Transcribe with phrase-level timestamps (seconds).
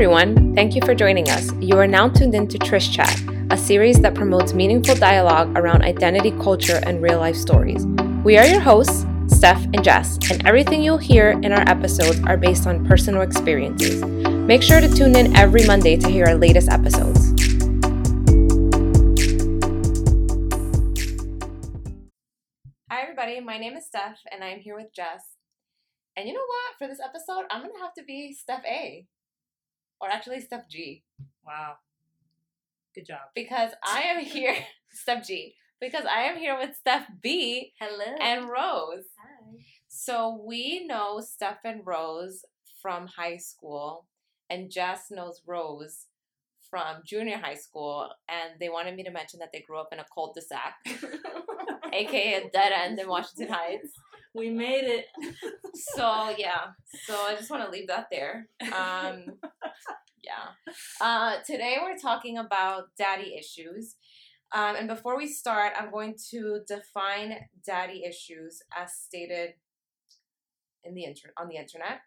[0.00, 0.54] everyone.
[0.54, 1.52] Thank you for joining us.
[1.60, 3.20] You are now tuned in to Trish Chat,
[3.50, 7.84] a series that promotes meaningful dialogue around identity, culture, and real life stories.
[8.24, 12.38] We are your hosts, Steph and Jess, and everything you'll hear in our episodes are
[12.38, 14.02] based on personal experiences.
[14.02, 17.34] Make sure to tune in every Monday to hear our latest episodes.
[22.90, 23.40] Hi, everybody.
[23.40, 25.36] My name is Steph, and I'm here with Jess.
[26.16, 26.78] And you know what?
[26.78, 29.06] For this episode, I'm going to have to be Steph A.
[30.00, 31.02] Or actually, Steph G.
[31.46, 31.74] Wow.
[32.94, 33.20] Good job.
[33.34, 34.56] Because I am here,
[34.90, 35.54] Steph G.
[35.80, 37.72] Because I am here with Steph B.
[37.78, 38.16] Hello.
[38.20, 39.04] And Rose.
[39.18, 39.58] Hi.
[39.88, 42.44] So we know Steph and Rose
[42.82, 44.06] from high school,
[44.48, 46.06] and Jess knows Rose
[46.70, 48.10] from junior high school.
[48.28, 50.76] And they wanted me to mention that they grew up in a cul-de-sac,
[51.92, 53.92] aka a dead end in Washington Heights.
[54.34, 55.06] We made it.
[55.74, 56.68] So yeah,
[57.04, 58.48] so I just want to leave that there.
[58.62, 59.24] Um,
[60.22, 60.54] yeah.
[61.00, 63.96] Uh, today we're talking about daddy issues.
[64.52, 69.54] Um, and before we start, I'm going to define daddy issues as stated
[70.84, 72.00] in the inter- on the internet.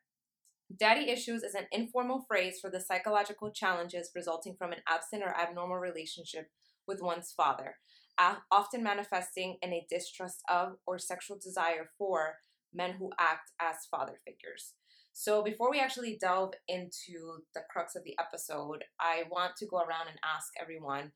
[0.76, 5.36] Daddy issues is an informal phrase for the psychological challenges resulting from an absent or
[5.38, 6.50] abnormal relationship
[6.88, 7.76] with one's father,
[8.19, 12.36] often manifesting in a distrust of or sexual desire for
[12.73, 14.73] men who act as father figures.
[15.16, 19.78] So, before we actually delve into the crux of the episode, I want to go
[19.78, 21.11] around and ask everyone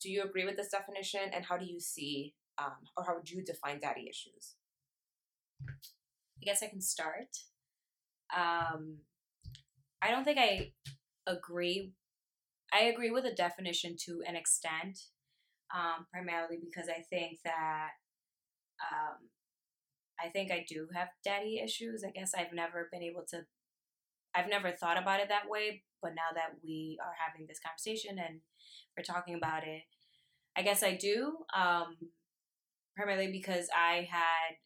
[0.00, 3.30] do you agree with this definition and how do you see um, or how would
[3.30, 4.54] you define daddy issues?
[5.62, 7.36] I guess I can start.
[8.36, 8.98] Um,
[10.02, 10.72] I don't think I
[11.26, 11.92] agree.
[12.72, 14.98] I agree with the definition to an extent,
[15.74, 17.90] um, primarily because I think that
[18.80, 19.28] um,
[20.20, 22.04] I think I do have daddy issues.
[22.06, 23.44] I guess I've never been able to.
[24.34, 28.18] I've never thought about it that way, but now that we are having this conversation
[28.18, 28.40] and
[28.96, 29.82] we're talking about it,
[30.56, 31.38] I guess I do.
[31.56, 31.96] Um,
[32.96, 34.56] primarily because I had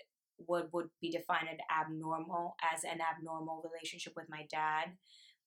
[0.47, 4.97] what would be defined as abnormal as an abnormal relationship with my dad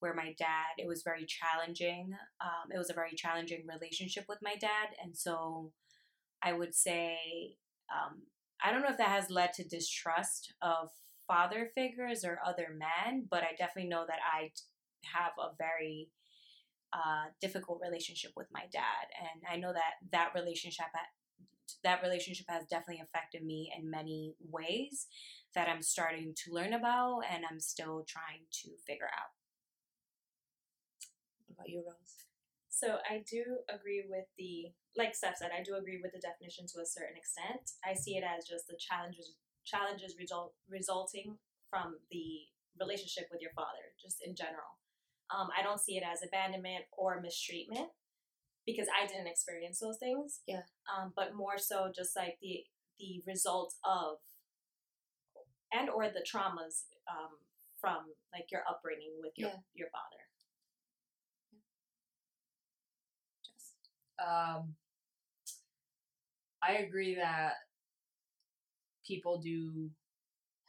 [0.03, 4.39] where my dad it was very challenging um, it was a very challenging relationship with
[4.41, 5.71] my dad and so
[6.43, 7.15] i would say
[7.89, 8.23] um,
[8.61, 10.89] i don't know if that has led to distrust of
[11.25, 14.51] father figures or other men but i definitely know that i
[15.03, 16.09] have a very
[16.91, 20.85] uh, difficult relationship with my dad and i know that that relationship
[21.83, 25.07] that relationship has definitely affected me in many ways
[25.55, 29.42] that I'm starting to learn about and I'm still trying to figure out.
[31.53, 32.25] About you, Rose?
[32.69, 36.65] So I do agree with the, like Steph said, I do agree with the definition
[36.73, 37.77] to a certain extent.
[37.85, 41.37] I see it as just the challenges challenges result resulting
[41.69, 42.43] from the
[42.77, 44.75] relationship with your father, just in general.
[45.31, 47.87] Um, I don't see it as abandonment or mistreatment
[48.65, 50.41] because I didn't experience those things.
[50.45, 50.67] Yeah.
[50.91, 52.65] Um, but more so just like the
[52.99, 54.17] the result of
[55.71, 57.39] and or the traumas um,
[57.79, 59.63] from like your upbringing with your Yeah.
[59.73, 60.23] your father.
[64.25, 64.75] Um,
[66.61, 67.53] I agree that
[69.05, 69.89] people do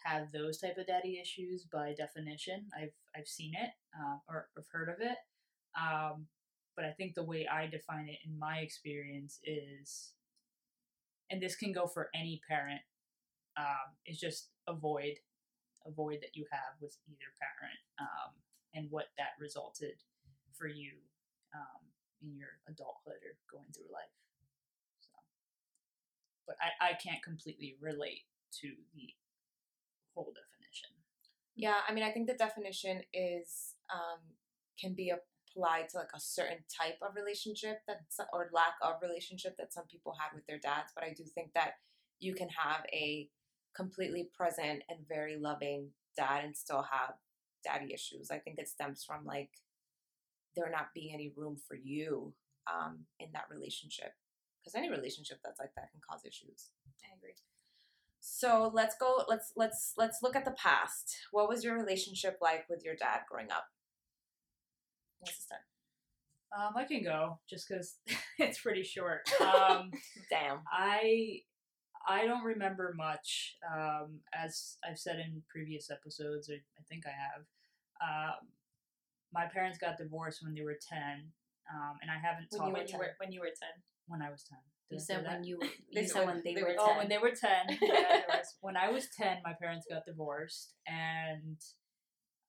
[0.05, 2.67] have those type of daddy issues by definition.
[2.77, 5.17] I've I've seen it uh, or I've heard of it.
[5.81, 6.27] Um,
[6.77, 10.13] but I think the way I define it in my experience is,
[11.31, 12.81] and this can go for any parent,
[13.57, 15.15] um, is just avoid,
[15.87, 18.33] a void that you have with either parent, um,
[18.75, 19.95] and what that resulted
[20.53, 20.93] for you
[21.55, 21.94] um,
[22.25, 24.13] in your adulthood or going through life.
[25.01, 25.13] So,
[26.47, 28.25] but I, I can't completely relate
[28.61, 29.13] to the
[30.15, 30.91] whole definition.
[31.57, 34.21] Yeah, I mean, I think the definition is um,
[34.81, 38.01] can be applied to like a certain type of relationship that
[38.33, 40.93] or lack of relationship that some people had with their dads.
[40.95, 41.75] But I do think that
[42.19, 43.29] you can have a
[43.77, 47.15] completely present and very loving dad and still have
[47.65, 48.31] daddy issues.
[48.31, 49.51] I think it stems from like
[50.55, 52.33] there not being any room for you
[52.73, 54.13] um, in that relationship.
[54.61, 56.71] Because any relationship that's like that can cause issues.
[57.05, 57.35] I agree.
[58.21, 59.25] So let's go.
[59.29, 61.15] Let's let's let's look at the past.
[61.31, 63.67] What was your relationship like with your dad growing up?
[65.19, 65.61] What's start?
[66.57, 67.97] Um, I can go just because
[68.39, 69.29] it's pretty short.
[69.41, 69.91] Um,
[70.31, 70.61] Damn.
[70.73, 71.41] I
[72.09, 73.57] I don't remember much.
[73.71, 77.45] Um, as I've said in previous episodes, or I think I have.
[78.03, 78.49] Um,
[79.35, 81.33] my parents got divorced when they were ten,
[81.75, 83.75] um, and I haven't When talked you, when you were when you were ten.
[84.07, 84.59] when I was ten.
[84.91, 85.59] Did You I said when you
[85.95, 86.97] They you said when they, they were were- Oh, 10.
[86.99, 87.79] when they were 10.
[87.83, 90.75] Yeah, was- when I was 10, my parents got divorced.
[90.87, 91.57] And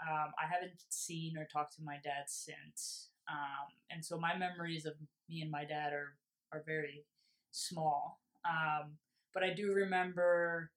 [0.03, 4.85] Um, I haven't seen or talked to my dad since, um, and so my memories
[4.85, 4.93] of
[5.29, 6.17] me and my dad are
[6.51, 7.05] are very
[7.51, 8.19] small.
[8.43, 8.97] Um,
[9.33, 10.71] but I do remember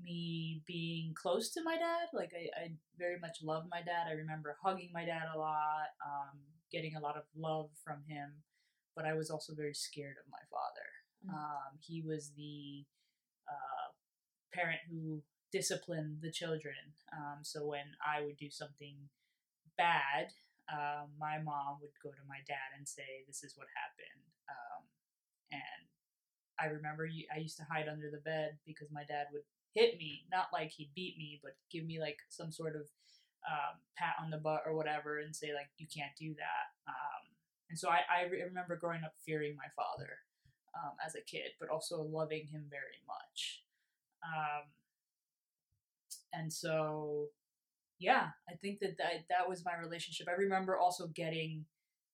[0.00, 2.08] me being close to my dad.
[2.12, 4.06] Like I, I very much love my dad.
[4.08, 6.38] I remember hugging my dad a lot, um,
[6.70, 8.42] getting a lot of love from him.
[8.94, 10.88] But I was also very scared of my father.
[11.26, 11.34] Mm.
[11.34, 12.84] Um, he was the
[13.48, 13.88] uh,
[14.52, 16.96] parent who disciplined the children.
[17.12, 18.96] Um, so when I would do something
[19.76, 20.32] bad,
[20.72, 24.82] um, my mom would go to my dad and say, "This is what happened," um,
[25.52, 25.82] and
[26.60, 30.24] I remember I used to hide under the bed because my dad would hit me,
[30.30, 32.82] not like he'd beat me, but give me like some sort of
[33.48, 37.22] um, pat on the butt or whatever, and say like, "You can't do that." Um,
[37.70, 40.18] and so I, I remember growing up fearing my father
[40.74, 43.62] um, as a kid, but also loving him very much.
[44.22, 44.68] Um,
[46.32, 47.28] and so,
[47.98, 50.28] yeah, I think that, that that was my relationship.
[50.28, 51.64] I remember also getting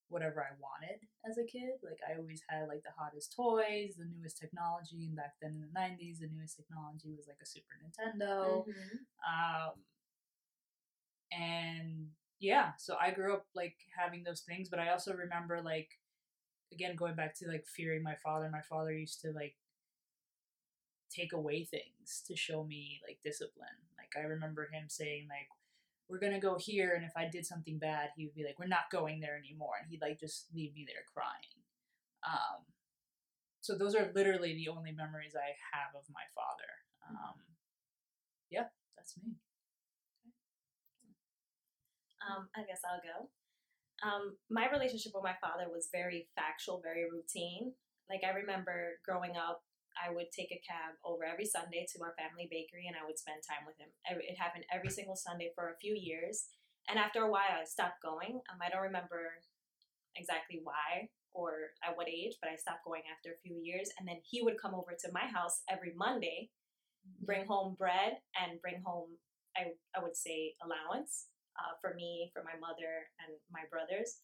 [0.08, 1.80] whatever I wanted as a kid.
[1.82, 5.60] Like I always had like the hottest toys, the newest technology, and back then in
[5.60, 8.66] the '90s, the newest technology was like a Super Nintendo.
[8.66, 9.04] Mhm.
[9.26, 9.84] Um,
[11.32, 12.08] and
[12.40, 15.90] yeah, so I grew up like having those things, but I also remember like
[16.72, 18.48] again going back to like fearing my father.
[18.50, 19.56] My father used to like
[21.10, 23.80] take away things to show me like discipline.
[23.96, 25.48] Like I remember him saying like
[26.08, 28.66] we're gonna go here and if I did something bad he would be like we're
[28.66, 31.62] not going there anymore and he'd like just leave me there crying.
[32.26, 32.64] Um
[33.60, 36.70] so those are literally the only memories I have of my father.
[37.10, 37.36] Um
[38.50, 39.36] yeah, that's me.
[42.28, 43.28] Um, I guess I'll go.
[44.02, 47.72] Um, my relationship with my father was very factual, very routine.
[48.10, 49.62] Like I remember growing up,
[49.98, 53.18] I would take a cab over every Sunday to our family bakery, and I would
[53.18, 53.90] spend time with him.
[54.06, 56.48] It happened every single Sunday for a few years,
[56.88, 58.40] and after a while, I stopped going.
[58.48, 59.44] Um, I don't remember
[60.16, 63.90] exactly why or at what age, but I stopped going after a few years.
[63.98, 66.50] And then he would come over to my house every Monday,
[67.20, 69.20] bring home bread, and bring home,
[69.56, 71.28] I, I would say, allowance
[71.60, 74.16] uh, for me, for my mother, and my brothers.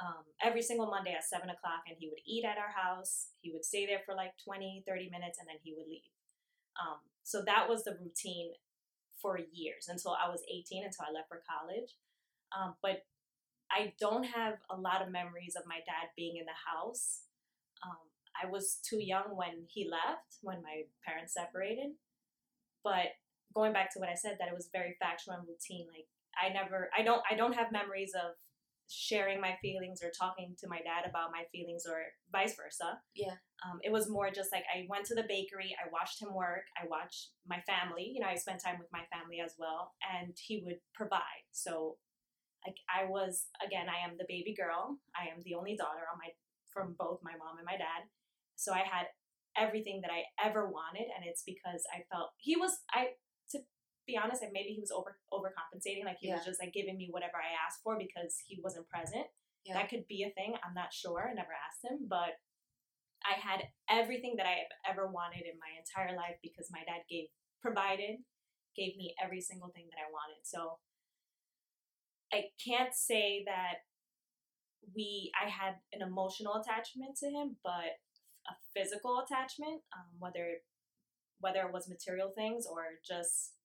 [0.00, 3.36] Um, every single Monday at 7 o'clock, and he would eat at our house.
[3.42, 6.08] He would stay there for like 20, 30 minutes, and then he would leave.
[6.80, 8.52] Um, so that was the routine
[9.20, 11.92] for years until I was 18, until I left for college.
[12.56, 13.04] Um, but
[13.70, 17.28] I don't have a lot of memories of my dad being in the house.
[17.84, 18.00] Um,
[18.34, 21.92] I was too young when he left, when my parents separated.
[22.82, 23.14] But
[23.54, 25.86] going back to what I said, that it was very factual and routine.
[25.92, 28.34] Like I never, I don't, I don't have memories of
[28.90, 32.98] sharing my feelings or talking to my dad about my feelings or vice versa.
[33.14, 33.38] Yeah.
[33.62, 36.66] Um, it was more just like I went to the bakery, I watched him work,
[36.74, 38.10] I watched my family.
[38.10, 41.46] You know, I spent time with my family as well, and he would provide.
[41.52, 41.96] So,
[42.66, 44.98] like I was again, I am the baby girl.
[45.14, 46.34] I am the only daughter on my
[46.74, 48.10] from both my mom and my dad.
[48.56, 49.06] So I had
[49.56, 53.09] everything that I ever wanted, and it's because I felt he was I
[54.10, 57.08] be honest, like maybe he was over overcompensating, like he was just like giving me
[57.14, 59.30] whatever I asked for because he wasn't present.
[59.62, 59.78] Yeah.
[59.78, 60.58] That could be a thing.
[60.66, 61.28] I'm not sure.
[61.30, 62.40] I never asked him, but
[63.22, 67.04] I had everything that I have ever wanted in my entire life because my dad
[67.08, 67.28] gave
[67.60, 68.24] provided,
[68.76, 70.40] gave me every single thing that I wanted.
[70.42, 70.80] So
[72.32, 73.84] I can't say that
[74.96, 78.00] we I had an emotional attachment to him, but
[78.48, 80.64] a physical attachment, um, whether
[81.40, 83.59] whether it was material things or just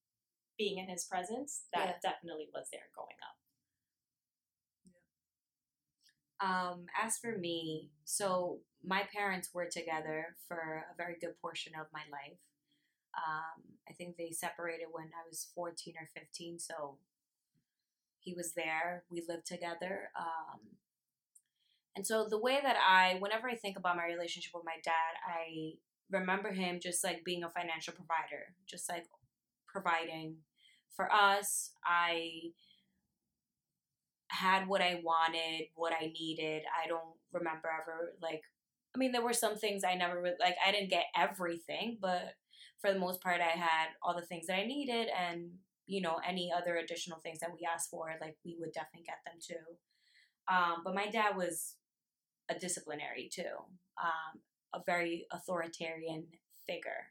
[0.57, 3.35] being in his presence, that definitely was there growing up.
[6.41, 11.88] Um, as for me, so my parents were together for a very good portion of
[11.93, 12.39] my life.
[13.15, 16.97] Um, I think they separated when I was 14 or 15, so
[18.19, 19.03] he was there.
[19.09, 20.09] We lived together.
[20.19, 20.59] Um,
[21.95, 25.15] and so the way that I, whenever I think about my relationship with my dad,
[25.25, 25.75] I
[26.12, 29.05] remember him just like being a financial provider, just like
[29.75, 30.38] providing
[30.96, 31.72] for us.
[31.86, 32.51] I
[34.29, 36.63] had what I wanted, what I needed.
[36.82, 38.41] I don't remember ever like
[38.96, 42.36] I mean there were some things I never like I didn't get everything, but
[42.79, 45.51] for the most part I had all the things that I needed and
[45.88, 49.20] you know any other additional things that we asked for like we would definitely get
[49.25, 49.65] them too.
[50.48, 51.75] Um, but my dad was
[52.50, 53.55] a disciplinary too.
[54.01, 54.39] Um,
[54.74, 56.27] a very authoritarian
[56.65, 57.10] figure.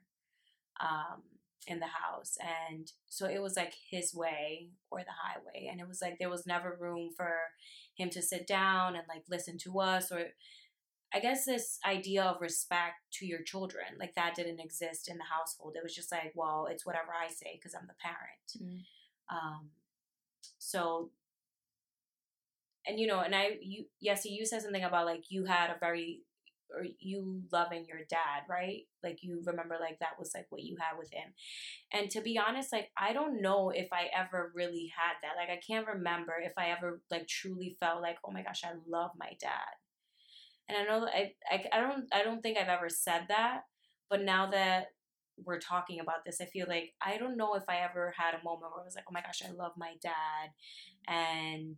[0.80, 1.22] Um,
[1.66, 2.36] in the house
[2.68, 6.30] and so it was like his way or the highway and it was like there
[6.30, 7.32] was never room for
[7.96, 10.26] him to sit down and like listen to us or
[11.14, 15.24] i guess this idea of respect to your children like that didn't exist in the
[15.24, 18.84] household it was just like well it's whatever i say because i'm the parent Mhm.
[19.34, 19.70] um
[20.58, 21.10] so
[22.86, 25.78] and you know and i you yes you said something about like you had a
[25.80, 26.20] very
[26.70, 28.82] or you loving your dad right?
[29.02, 31.32] Like you remember like that was like what you had with him.
[31.92, 35.50] And to be honest like i don't know if i ever really had that like
[35.50, 39.10] i can't remember if i ever like truly felt like oh my gosh i love
[39.18, 39.74] my dad.
[40.68, 43.62] And i know i i, I don't i don't think i've ever said that
[44.08, 44.86] but now that
[45.44, 48.44] we're talking about this i feel like i don't know if i ever had a
[48.44, 50.50] moment where i was like oh my gosh i love my dad.
[51.08, 51.14] Mm.
[51.14, 51.76] And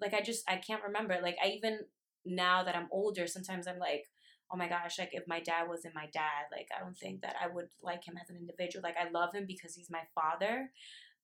[0.00, 1.80] like i just i can't remember like i even
[2.24, 4.04] now that i'm older sometimes i'm like
[4.52, 7.36] oh my gosh like if my dad wasn't my dad like i don't think that
[7.42, 8.82] i would like him as an individual.
[8.82, 10.70] Like i love him because he's my father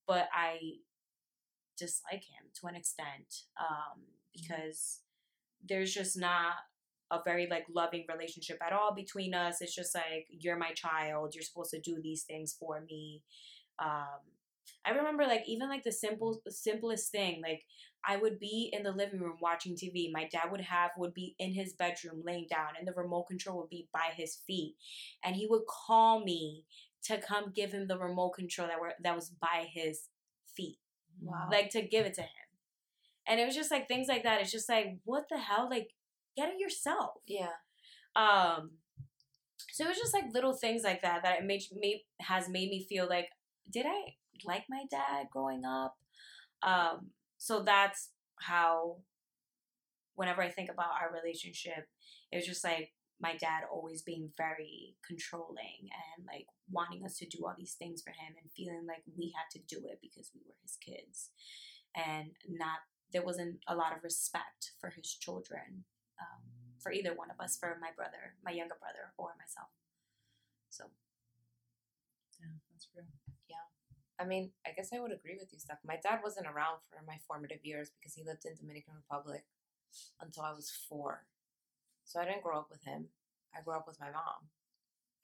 [0.06, 0.58] but i
[1.76, 4.02] dislike him to an extent um
[4.34, 5.00] because
[5.66, 6.54] there's just not
[7.10, 9.60] a very like loving relationship at all between us.
[9.60, 11.34] It's just like you're my child.
[11.34, 13.22] You're supposed to do these things for me.
[13.78, 14.20] Um
[14.84, 17.62] i remember like even like the simple simplest thing like
[18.06, 20.10] I would be in the living room watching TV.
[20.12, 23.58] My dad would have would be in his bedroom laying down and the remote control
[23.58, 24.76] would be by his feet.
[25.24, 26.64] And he would call me
[27.04, 30.08] to come give him the remote control that were that was by his
[30.56, 30.78] feet.
[31.20, 31.48] Wow.
[31.50, 32.28] Like to give it to him.
[33.26, 34.40] And it was just like things like that.
[34.40, 35.68] It's just like, what the hell?
[35.70, 35.90] Like,
[36.36, 37.20] get it yourself.
[37.26, 37.56] Yeah.
[38.16, 38.72] Um
[39.72, 42.70] so it was just like little things like that that it made, me has made
[42.70, 43.28] me feel like,
[43.70, 45.96] did I like my dad growing up?
[46.62, 48.98] Um so that's how
[50.14, 51.88] whenever i think about our relationship
[52.32, 57.26] it was just like my dad always being very controlling and like wanting us to
[57.26, 60.30] do all these things for him and feeling like we had to do it because
[60.34, 61.30] we were his kids
[61.96, 62.78] and not
[63.12, 65.82] there wasn't a lot of respect for his children
[66.20, 66.42] um,
[66.78, 69.70] for either one of us for my brother my younger brother or myself
[70.70, 70.84] so
[72.40, 73.27] Yeah, that's real.
[74.20, 75.78] I mean, I guess I would agree with you, Steph.
[75.86, 79.44] My dad wasn't around for my formative years because he lived in Dominican Republic
[80.20, 81.26] until I was four.
[82.04, 83.06] So I didn't grow up with him.
[83.56, 84.50] I grew up with my mom.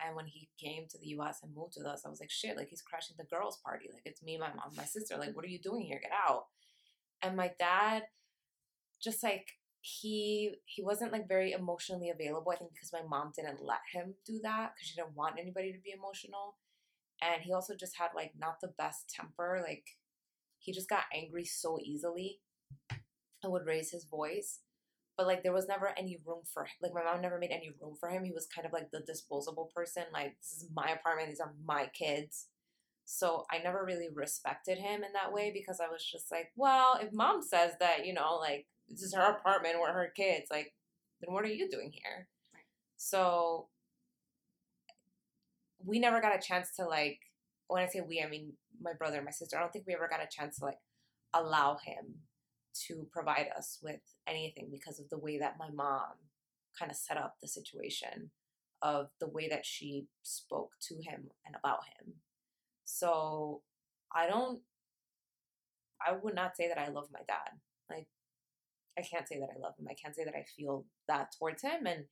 [0.05, 2.57] And when he came to the US and moved with us, I was like, shit,
[2.57, 3.87] like he's crashing the girls' party.
[3.93, 5.17] Like it's me, my mom, my sister.
[5.17, 6.01] Like, what are you doing here?
[6.01, 6.47] Get out.
[7.23, 8.05] And my dad
[9.03, 9.47] just like
[9.81, 12.53] he he wasn't like very emotionally available.
[12.53, 15.73] I think because my mom didn't let him do that because she didn't want anybody
[15.73, 16.57] to be emotional
[17.25, 19.85] and he also just had like not the best temper like
[20.59, 22.41] he just got angry so easily
[23.43, 24.61] and would raise his voice
[25.17, 27.71] but like there was never any room for him like my mom never made any
[27.81, 30.89] room for him he was kind of like the disposable person like this is my
[30.89, 32.49] apartment these are my kids.
[33.07, 36.99] So i never really respected him in that way because i was just like well
[37.01, 40.73] if mom says that you know like this is her apartment we're her kids like
[41.25, 42.29] then what are you doing here?
[42.97, 43.69] So
[45.85, 47.19] we never got a chance to like
[47.69, 49.57] when I say we, I mean my brother and my sister.
[49.57, 50.79] I don't think we ever got a chance to like
[51.33, 52.17] allow him
[52.87, 56.19] to provide us with anything because of the way that my mom
[56.79, 58.31] kind of set up the situation
[58.83, 62.15] of the way that she spoke to him and about him.
[62.85, 63.63] So
[64.15, 64.61] I don't
[66.07, 67.59] I would not say that I love my dad.
[67.89, 68.09] Like
[68.99, 69.87] I can't say that I love him.
[69.89, 72.05] I can't say that I feel that towards him and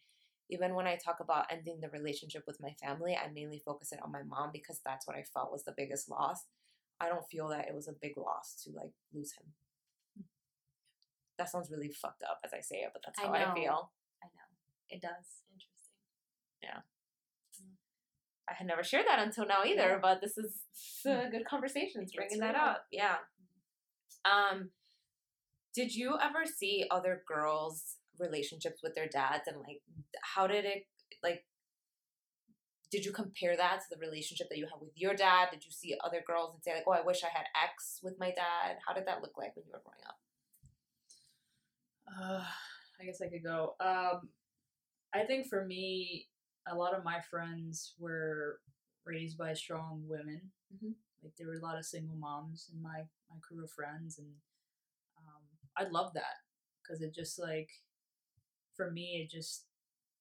[0.51, 4.01] even when I talk about ending the relationship with my family, I mainly focus it
[4.03, 6.45] on my mom because that's what I felt was the biggest loss.
[7.01, 9.47] I don't feel that it was a big loss to like lose him.
[10.17, 10.25] Hmm.
[11.39, 13.55] That sounds really fucked up as I say it, but that's how I, know.
[13.55, 13.91] feel.
[14.23, 14.49] i know
[14.89, 15.97] it does Interesting.
[16.63, 16.81] Yeah.
[17.61, 17.77] Mm.
[18.49, 19.99] I had never shared that until now either, Yeah.
[20.01, 20.61] but this is
[21.05, 21.31] a mm.
[21.31, 22.03] good conversation.
[22.03, 22.85] It's bringing that up.
[22.93, 23.17] Yeah.
[24.27, 24.59] Mm-hmm.
[24.61, 24.71] Um,
[25.75, 29.83] did you ever see other girls' relationships with their dads and like
[30.35, 30.87] how did it
[31.23, 31.45] like?
[32.91, 35.49] Did you compare that to the relationship that you had with your dad?
[35.51, 38.19] Did you see other girls and say like, "Oh, I wish I had X with
[38.21, 38.79] my dad"?
[38.87, 40.19] How did that look like when you were growing up?
[42.07, 42.45] Uh,
[43.01, 43.75] I guess I could go.
[43.81, 44.29] Um,
[45.15, 46.29] I think for me,
[46.69, 48.61] a lot of my friends were
[49.05, 50.53] raised by strong women.
[50.75, 50.95] Mhm.
[51.23, 54.35] Like there were a lot of single moms in my my crew of friends, and
[55.19, 55.43] um,
[55.77, 56.41] I love that
[56.83, 57.71] because it just like
[58.77, 59.65] for me, it just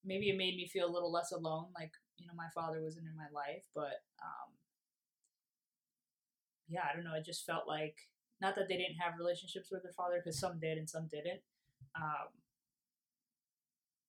[0.03, 1.67] maybe it made me feel a little less alone.
[1.75, 4.51] Like you know, my father wasn't in my life, but um,
[6.70, 7.15] yeah, I don't know.
[7.15, 7.96] It just felt like
[8.41, 11.41] not that they didn't have relationships with their father, because some did and some didn't.
[11.96, 12.29] Um,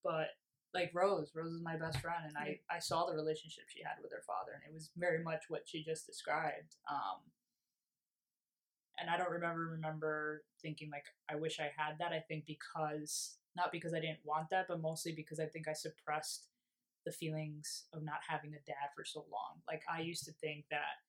[0.04, 0.28] but
[0.74, 4.02] like Rose, Rose is my best friend, and I I saw the relationship she had
[4.02, 6.76] with her father, and it was very much what she just described.
[6.90, 7.20] Um,
[8.98, 12.12] and I don't remember remember thinking like I wish I had that.
[12.12, 15.72] I think because not because I didn't want that, but mostly because I think I
[15.72, 16.46] suppressed
[17.04, 19.60] the feelings of not having a dad for so long.
[19.68, 21.02] Like I used to think that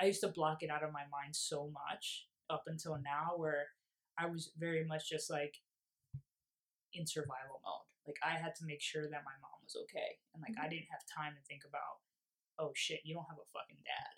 [0.00, 3.04] I used to block it out of my mind so much up until mm.
[3.04, 3.68] now where
[4.18, 5.54] I was very much just like
[6.92, 7.88] in survival mode.
[8.06, 10.20] Like I had to make sure that my mom was okay.
[10.34, 10.78] And like I mm-hmm.
[10.78, 12.04] didn't have time to think about,
[12.58, 14.14] oh shit, you don't have a fucking dad.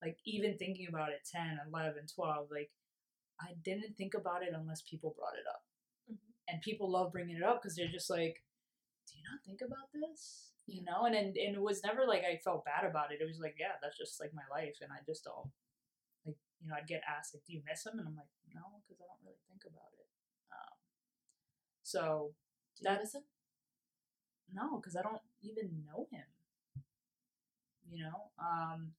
[0.00, 0.58] Like even mm.
[0.58, 2.70] thinking about it 10, 11, 12, like
[3.40, 5.67] I didn't think about it unless people brought it up.
[6.48, 8.42] And people love bringing it up because they're just like,
[9.08, 10.52] do you not think about this?
[10.66, 13.20] You know, and, and and it was never like I felt bad about it.
[13.20, 15.48] It was like, yeah, that's just like my life, and I just don't
[16.26, 17.98] like, you know, I'd get asked like, do you miss him?
[17.98, 20.08] And I'm like, no, because I don't really think about it.
[20.52, 20.76] Um,
[21.82, 22.32] so
[22.80, 23.24] Do you him?
[24.52, 26.24] no, because I don't even know him.
[27.90, 28.92] You know, um,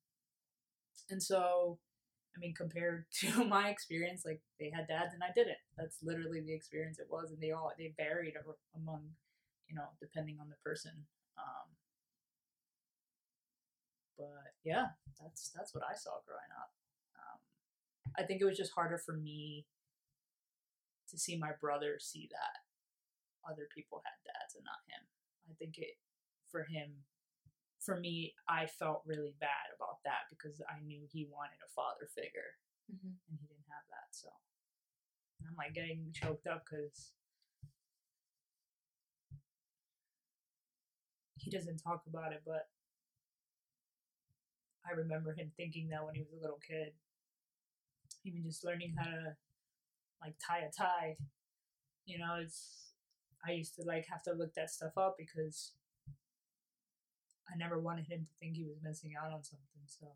[1.10, 1.78] and so
[2.36, 5.60] I mean, compared to my experience, like they had dads and I didn't.
[5.78, 8.36] That's literally the experience it was, and they all they varied
[8.76, 9.10] among,
[9.68, 10.94] you know, depending on the person.
[11.38, 11.68] Um,
[14.18, 14.88] but yeah,
[15.22, 16.72] that's that's what I saw growing up.
[17.16, 17.40] Um,
[18.18, 19.66] I think it was just harder for me
[21.10, 22.62] to see my brother see that
[23.50, 25.04] other people had dads and not him.
[25.50, 25.98] I think it
[26.52, 27.06] for him
[27.80, 32.08] for me I felt really bad about that because I knew he wanted a father
[32.16, 32.56] figure
[32.90, 33.08] Mm-hmm.
[33.30, 34.10] and he didn't have that.
[34.12, 34.30] So
[35.48, 37.12] I'm like getting choked up because
[41.38, 42.68] he doesn't talk about it, but
[44.86, 46.94] I remember him thinking that when he was a little kid.
[48.26, 49.36] Even just learning how to
[50.22, 51.18] like tie a tie.
[52.06, 52.92] You know, it's
[53.48, 55.74] I used to like have to look that stuff up because
[57.52, 60.08] I never wanted him to think he was missing out on something, so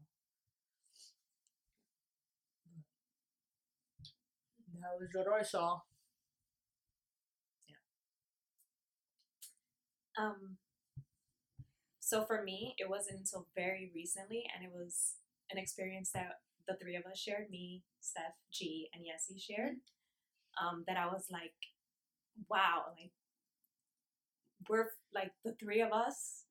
[4.82, 5.80] that was what I saw.
[10.18, 10.58] Um,
[12.00, 15.16] so for me, it wasn't until very recently, and it was
[15.52, 19.76] an experience that the three of us shared me, Steph, G, and Yessie shared.
[20.62, 21.54] Um, that I was like,
[22.50, 23.12] wow, like
[24.70, 26.43] we're like the three of us,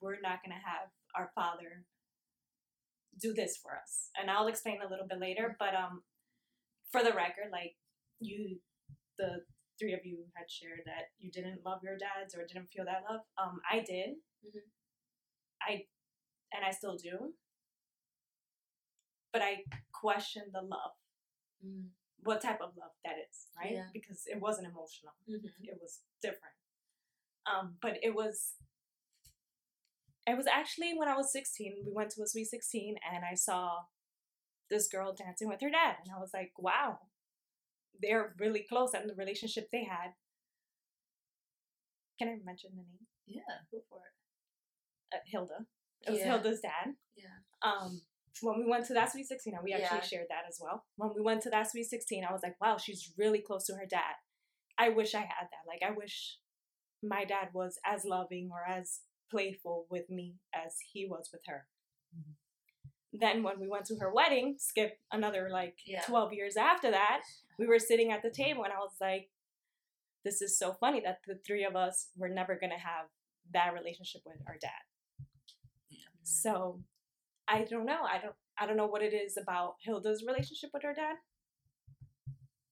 [0.00, 1.84] we're not gonna have our father
[3.20, 5.56] do this for us, and I'll explain a little bit later.
[5.58, 6.02] But um,
[6.92, 7.76] for the record, like
[8.20, 8.58] you,
[9.18, 9.40] the
[9.78, 13.04] three of you had shared that you didn't love your dads or didn't feel that
[13.10, 13.20] love.
[13.38, 14.16] Um, I did.
[14.44, 14.64] Mhm.
[15.62, 15.84] I,
[16.52, 17.34] and I still do.
[19.32, 20.92] But I questioned the love,
[21.64, 21.88] Mm-hmm.
[22.22, 23.72] what type of love that is, right?
[23.72, 23.88] Yeah.
[23.92, 25.12] Because it wasn't emotional.
[25.28, 25.64] Mm-hmm.
[25.64, 26.54] It was different.
[27.46, 28.52] Um, but it was.
[30.26, 31.84] It was actually when I was 16.
[31.86, 33.84] We went to a Sweet 16, and I saw
[34.68, 36.98] this girl dancing with her dad, and I was like, "Wow,
[38.02, 40.14] they're really close." And the relationship they had.
[42.18, 43.06] Can I mention the name?
[43.26, 44.12] Yeah, go for it.
[45.14, 45.66] uh, Hilda.
[46.06, 46.24] It was Yeah.
[46.26, 46.96] Hilda's dad.
[47.14, 47.38] Yeah.
[47.62, 48.02] Um,
[48.42, 50.02] when we went to that Sweet 16, and we actually Yeah.
[50.04, 50.84] shared that as well.
[50.96, 53.76] When we went to that Sweet 16, I was like, wow, she's really close to
[53.76, 54.16] her dad.
[54.76, 55.64] I wish I had that.
[55.66, 56.38] Like, I wish
[57.02, 61.68] my dad was as loving or as playful with me as he was with her.
[62.14, 62.34] Mhm.
[63.12, 66.02] Then, when we went to her wedding, skip another like Yeah.
[66.02, 67.22] 12 years after that,
[67.58, 69.30] we were sitting at the table, and I was like,
[70.22, 73.08] this is so funny that the three of us were never going to have
[73.52, 74.82] that relationship with our dad.
[76.24, 76.82] So
[77.46, 78.02] I don't know.
[78.02, 81.16] I don't I don't know what it is about Hilda's relationship with her dad.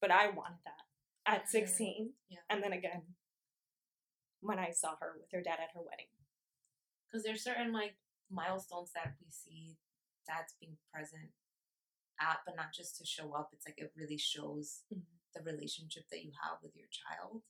[0.00, 0.86] But I wanted that
[1.26, 1.48] at Mhm.
[1.48, 2.14] 16.
[2.28, 2.40] Yeah.
[2.48, 3.14] And then again
[4.40, 6.08] when I saw her with her dad at her wedding.
[7.14, 7.94] Because there's certain like
[8.30, 9.76] milestones that we see
[10.26, 11.30] dads being present
[12.20, 13.50] at, but not just to show up.
[13.52, 15.04] It's like it really shows Mhm.
[15.34, 17.42] the relationship that you have with your child,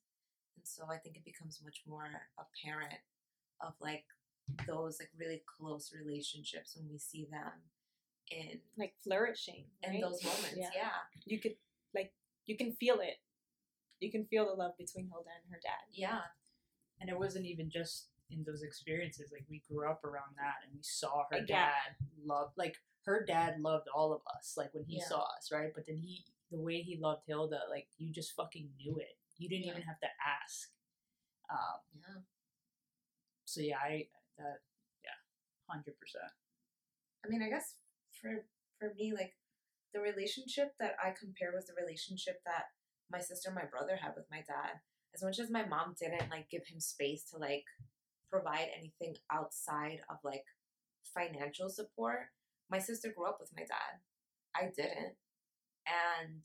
[0.57, 3.00] and so I think it becomes much more apparent
[3.61, 4.05] of like
[4.66, 7.62] those like really close relationships when we see them
[8.31, 9.70] in Like flourishing.
[9.83, 10.00] in right?
[10.03, 10.57] those moments.
[10.59, 10.70] Yeah.
[10.74, 11.57] Yeah, You could
[11.94, 12.12] like
[12.44, 13.18] you can feel it.
[14.00, 15.87] You can feel the love between Hilda and her dad.
[15.90, 16.31] yeah,
[17.00, 19.31] And it wasn't even just in those experiences.
[19.33, 21.47] Like we grew up around that, and we saw her Yeah.
[21.47, 22.53] dad love.
[22.57, 24.55] Like her dad loved all of us.
[24.57, 25.09] Like when he Yeah.
[25.09, 25.73] saw us, right?
[25.75, 29.18] But then he, the way he loved Hilda, like you just fucking knew it.
[29.38, 29.73] You didn't Yeah.
[29.73, 30.70] even have to ask.
[31.51, 32.23] Um, yeah.
[33.44, 34.62] so yeah, I that
[35.05, 35.18] yeah,
[35.68, 36.33] hundred percent.
[37.25, 37.77] I mean, I guess
[38.20, 38.47] for
[38.79, 39.37] for me, like
[39.92, 42.64] the relationship that I compare was the relationship that
[43.11, 44.81] my sister and my brother had with my dad.
[45.14, 47.64] As much as my mom didn't like give him space to like
[48.31, 50.45] provide anything outside of like
[51.15, 52.31] financial support,
[52.71, 54.01] my sister grew up with my dad.
[54.57, 55.15] I didn't.
[55.87, 56.43] And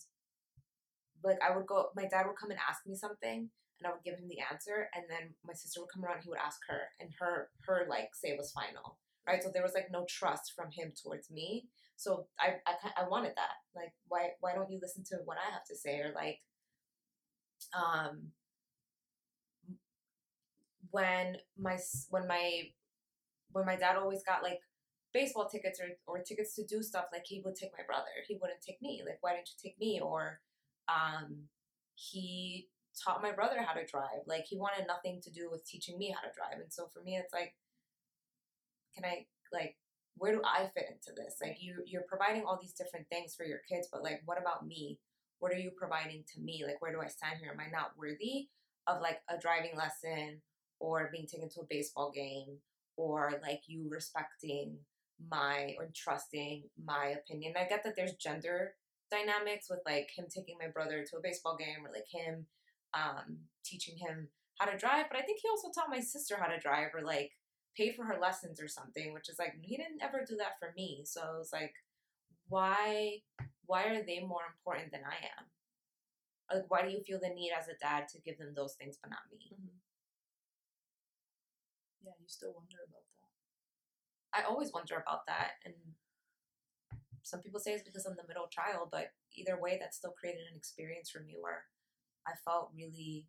[1.23, 4.03] like I would go my dad would come and ask me something and I would
[4.03, 6.59] give him the answer and then my sister would come around and he would ask
[6.67, 8.97] her and her her like say was final
[9.29, 9.43] right?
[9.43, 11.67] So there was like no trust from him towards me.
[11.95, 13.61] So I, I, I wanted that.
[13.75, 15.99] Like, why, why don't you listen to what I have to say?
[15.99, 16.39] Or like,
[17.75, 18.31] um,
[20.91, 21.77] when my,
[22.09, 22.63] when my,
[23.51, 24.59] when my dad always got like
[25.13, 28.11] baseball tickets or, or tickets to do stuff, like he would take my brother.
[28.27, 29.01] He wouldn't take me.
[29.05, 29.99] Like, why didn't you take me?
[30.01, 30.39] Or,
[30.87, 31.49] um,
[31.95, 32.67] he
[33.03, 34.23] taught my brother how to drive.
[34.25, 36.61] Like he wanted nothing to do with teaching me how to drive.
[36.61, 37.55] And so for me, it's like,
[38.95, 39.77] can I like,
[40.17, 41.35] where do I fit into this?
[41.41, 44.65] Like you, you're providing all these different things for your kids, but like, what about
[44.65, 44.99] me?
[45.39, 46.63] What are you providing to me?
[46.65, 47.51] Like, where do I stand here?
[47.51, 48.49] Am I not worthy
[48.87, 50.41] of like a driving lesson
[50.79, 52.57] or being taken to a baseball game
[52.97, 54.77] or like you respecting
[55.29, 57.53] my or trusting my opinion?
[57.57, 58.73] I get that there's gender
[59.11, 62.45] dynamics with like him taking my brother to a baseball game or like him
[62.93, 65.05] um, teaching him how to drive.
[65.09, 67.31] But I think he also taught my sister how to drive or like
[67.75, 70.73] pay for her lessons or something, which is like he didn't ever do that for
[70.75, 71.03] me.
[71.05, 71.73] So it was like,
[72.47, 73.19] why
[73.65, 75.45] why are they more important than I am?
[76.53, 78.97] Like why do you feel the need as a dad to give them those things
[79.01, 79.55] but not me?
[82.09, 83.29] Yeah, you still wonder about that.
[84.33, 85.75] I always wonder about that and
[87.21, 90.49] some people say it's because I'm the middle child, but either way that still created
[90.49, 91.69] an experience for me where
[92.25, 93.27] I felt really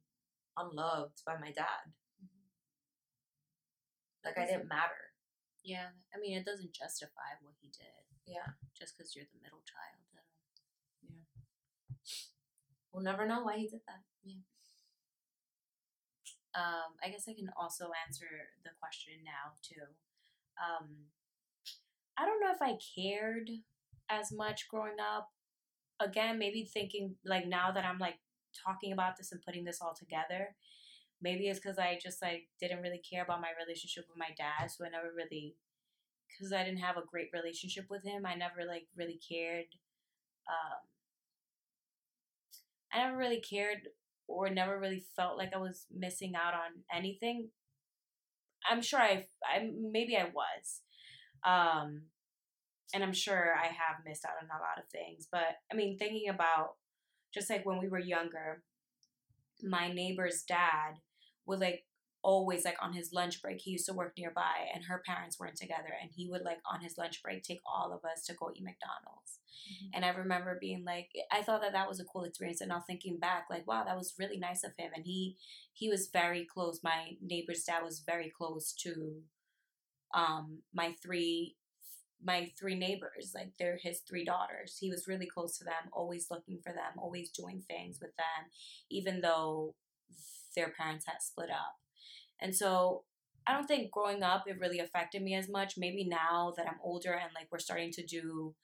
[0.57, 1.93] unloved by my dad.
[2.16, 2.49] Mm-hmm.
[4.25, 5.12] Like I didn't matter.
[5.62, 8.57] Yeah, I mean, it doesn't justify what he did Yeah.
[8.73, 10.01] just because you're the middle child.
[10.16, 10.25] Don't-
[12.93, 14.03] We'll never know why he did that.
[16.55, 18.27] Um, I guess I can also answer
[18.65, 19.87] the question now too.
[20.59, 21.07] Um,
[22.19, 23.49] I don't know if I cared
[24.11, 25.29] as much growing up.
[26.01, 28.19] Again, maybe thinking like now that I'm like
[28.67, 30.57] talking about this and putting this all together,
[31.23, 34.71] maybe it's because I just like didn't really care about my relationship with my dad,
[34.71, 35.57] so I never really,
[36.29, 38.27] because I didn't have a great relationship with him.
[38.27, 39.67] I never like really cared.
[40.49, 40.81] Um,
[42.93, 43.89] I never really cared
[44.31, 47.49] or never really felt like I was missing out on anything.
[48.71, 50.81] I'm sure I, I maybe I was,
[51.45, 52.03] um,
[52.95, 55.27] and I'm sure I have missed out on a lot of things.
[55.31, 56.75] But I mean, thinking about
[57.33, 58.62] just like when we were younger,
[59.62, 60.95] my neighbor's dad
[61.47, 61.85] would like
[62.22, 63.61] always like on his lunch break.
[63.61, 66.80] He used to work nearby, and her parents weren't together, and he would like on
[66.80, 69.38] his lunch break take all of us to go eat McDonald's.
[69.94, 72.61] And I remember being like, I thought that that was a cool experience.
[72.61, 74.90] And now thinking back, like, wow, that was really nice of him.
[74.94, 75.37] And he
[75.72, 76.80] he was very close.
[76.83, 79.22] My neighbor's dad was very close to
[80.12, 81.56] um my three
[82.22, 86.26] my three neighbors like they're his three daughters he was really close to them always
[86.30, 88.50] looking for them always doing things with them
[88.90, 89.74] even though
[90.56, 91.76] their parents had split up
[92.40, 93.05] and so
[93.46, 95.74] i don't think growing up it really affected me as much.
[95.76, 98.55] Maybe now that i'm older and like we're starting to do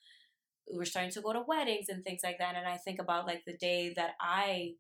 [0.73, 3.45] we're starting to go to weddings and things like that and i think about like
[3.47, 4.73] the day that i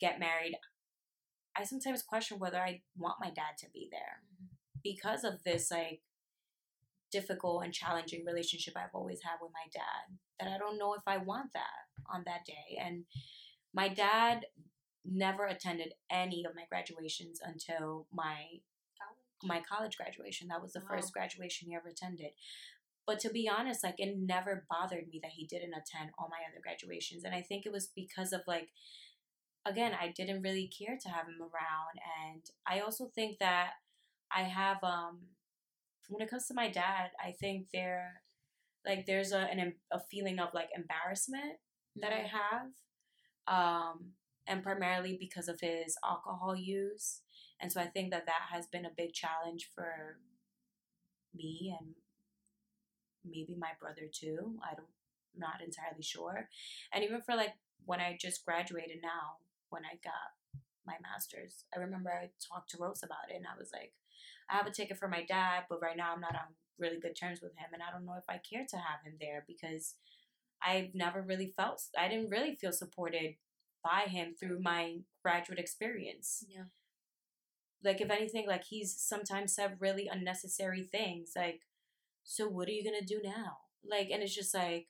[0.00, 0.56] get married
[1.56, 4.46] i sometimes question whether i want my dad to be there mm-hmm.
[4.82, 6.00] because of this like
[7.12, 11.02] difficult and challenging relationship i've always had with my dad that i don't know if
[11.06, 12.78] i want that on that day.
[12.82, 13.04] And
[13.74, 14.46] my dad
[15.10, 18.60] never attended any of my graduations until my
[19.44, 20.48] my college graduation.
[20.48, 20.88] That was the Wow.
[20.96, 22.32] first graduation he ever attended.
[23.06, 26.40] But to be honest like it never bothered me that he didn't attend all my
[26.48, 28.68] other graduations and i think it was because of like
[29.64, 31.96] again i didn't really care to have him around
[32.28, 33.70] and i also think that
[34.30, 35.20] i have um
[36.08, 38.22] when it comes to my dad i think there
[38.86, 41.56] like there's a an, a feeling of like embarrassment
[41.96, 42.68] that i have
[43.48, 44.12] um
[44.48, 47.20] and primarily because of his alcohol use
[47.60, 50.18] and so i think that that has been a big challenge for
[51.34, 51.94] me and
[53.24, 54.58] maybe my brother too.
[54.62, 54.88] I don't
[55.34, 56.48] I'm not entirely sure.
[56.92, 59.38] And even for like when I just graduated now,
[59.70, 60.34] when I got
[60.86, 63.92] my master's, I remember I talked to Rose about it and I was like,
[64.50, 67.14] I have a ticket for my dad, but right now I'm not on really good
[67.14, 69.94] terms with him and I don't know if I care to have him there because
[70.62, 73.34] I've never really felt I didn't really feel supported
[73.82, 76.64] by him through my graduate experience Yeah.
[77.84, 81.60] like if anything like he's sometimes said really unnecessary things like
[82.24, 84.88] so what are you gonna do now like and it's just like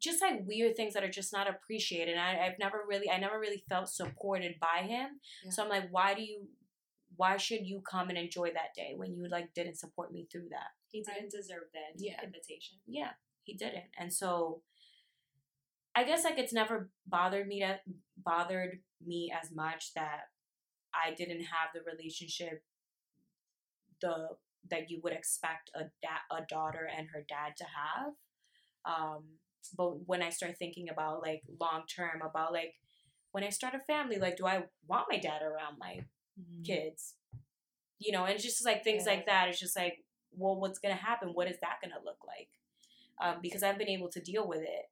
[0.00, 3.18] just like weird things that are just not appreciated and I, i've never really i
[3.18, 5.50] never really felt supported by him Yeah.
[5.50, 6.48] so i'm like why do you
[7.16, 10.48] why should you come and enjoy that day when you like didn't support me through
[10.50, 12.20] that He didn't deserve that Yeah.
[12.22, 12.78] invitation.
[12.86, 13.10] yeah
[13.44, 14.62] he didn't and so
[15.94, 17.78] i guess like it's never bothered me to
[18.16, 20.28] bothered me as much that
[20.94, 22.62] i didn't have the relationship
[24.00, 24.28] the
[24.70, 28.12] that you would expect a da- a daughter and her dad to have.
[28.84, 29.24] Um,
[29.76, 32.74] but when I start thinking about like long term, about like
[33.32, 36.04] when I start a family, like do I want my dad around my
[36.40, 36.64] Mhm.
[36.64, 37.16] kids?
[37.98, 39.48] You know, and just like things like that.
[39.48, 41.34] It's just like, well, what's gonna happen?
[41.34, 42.50] What is that gonna look like?
[43.20, 44.90] Um, because I've been able to deal with it,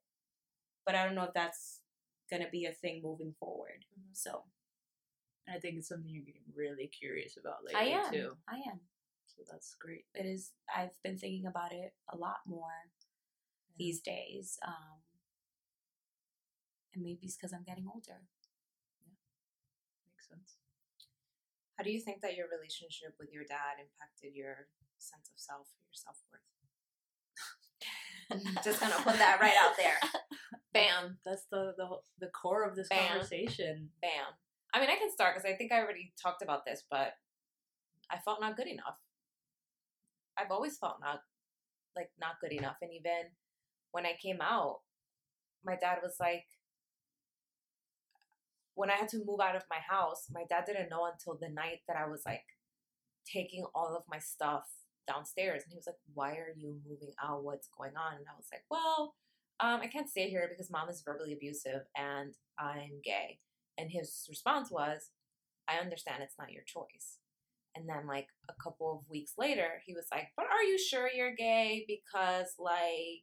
[0.84, 1.80] but I don't know if that's
[2.30, 3.84] gonna be a thing moving forward.
[3.98, 4.14] Mhm.
[4.16, 4.44] So
[5.48, 8.12] I think it's something you're getting really curious about I lately am.
[8.12, 8.36] too.
[8.48, 8.80] I am.
[9.26, 10.06] So that's great.
[10.14, 10.52] It is.
[10.74, 12.90] I've been thinking about it a lot more
[13.76, 14.58] these days.
[14.62, 15.02] Um,
[16.94, 18.28] and maybe it's because I'm getting older.
[20.06, 20.56] Makes sense.
[21.76, 25.68] How do you think that your relationship with your dad impacted your sense of self,
[25.80, 26.42] your self worth?
[28.64, 29.98] Just gonna put that right out there.
[30.72, 31.88] Bam, That's the the
[32.20, 33.09] the core of this Bam.
[33.09, 33.90] conversation.
[34.00, 34.11] bam.
[34.72, 37.14] I mean, I can start because I think I already talked about this, but
[38.11, 38.98] I felt not good enough.
[40.38, 41.22] I've always felt not
[41.96, 43.33] like not good enough, and even
[43.90, 44.80] when I came out,
[45.64, 46.44] my dad was like,
[48.74, 51.48] when I had to move out of my house, my dad didn't know until the
[51.52, 52.44] night that I was like
[53.26, 54.70] taking all of my stuff
[55.09, 57.42] downstairs, and he was like, "Why are you moving out?
[57.42, 59.16] What's going on?" And I was like, "Well."
[59.62, 63.38] Um, I can't stay here because mom is verbally abusive and I'm gay.
[63.78, 65.10] And his response was,
[65.68, 67.18] I understand it's not your choice.
[67.76, 71.08] And then, like, a couple of weeks later, he was like, But are you sure
[71.14, 71.84] you're gay?
[71.86, 73.22] Because, like,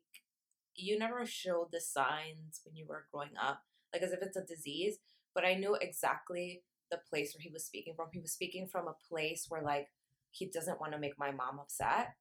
[0.75, 3.61] you never showed the signs when you were growing up,
[3.93, 4.99] like, as if it's a disease.
[5.35, 8.07] But I knew exactly the place where he was speaking from.
[8.13, 9.87] He was speaking from a place where, like,
[10.31, 12.13] he doesn't want to make my mom upset,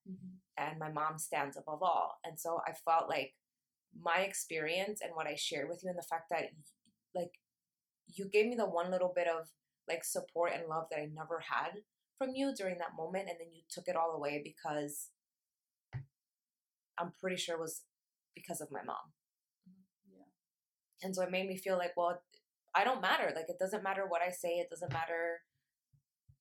[0.59, 2.19] and my mom stands above all.
[2.25, 3.35] And so I felt like
[3.99, 6.45] my experience and what I shared with you, and the fact that,
[7.15, 7.33] like,
[8.09, 9.49] you gave me the one little bit of
[9.89, 11.83] like support and love that I never had
[12.19, 15.11] from you during that moment, and then you took it all away because
[16.99, 17.83] I'm pretty sure it was
[18.35, 19.13] because of my mom.
[19.69, 20.17] Mm-hmm.
[20.19, 20.27] Yeah.
[21.03, 22.23] And so it made me feel like, well,
[22.75, 23.33] I don't matter.
[23.35, 25.41] Like, it doesn't matter what I say, it doesn't matter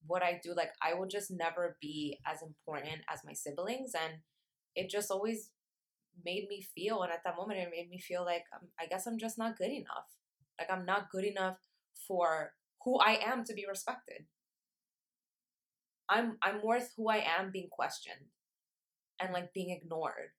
[0.08, 0.54] what I do.
[0.56, 3.94] Like, I will just never be as important as my siblings.
[3.94, 4.22] And
[4.76, 5.50] it just always
[6.24, 9.08] made me feel, and at that moment, it made me feel like um, I guess
[9.08, 10.10] I'm just not good enough.
[10.60, 11.58] Like, I'm not good enough
[12.08, 14.26] for who I am to be respected.
[16.10, 18.30] I'm I'm worth who I am being questioned
[19.20, 20.32] and like being ignored.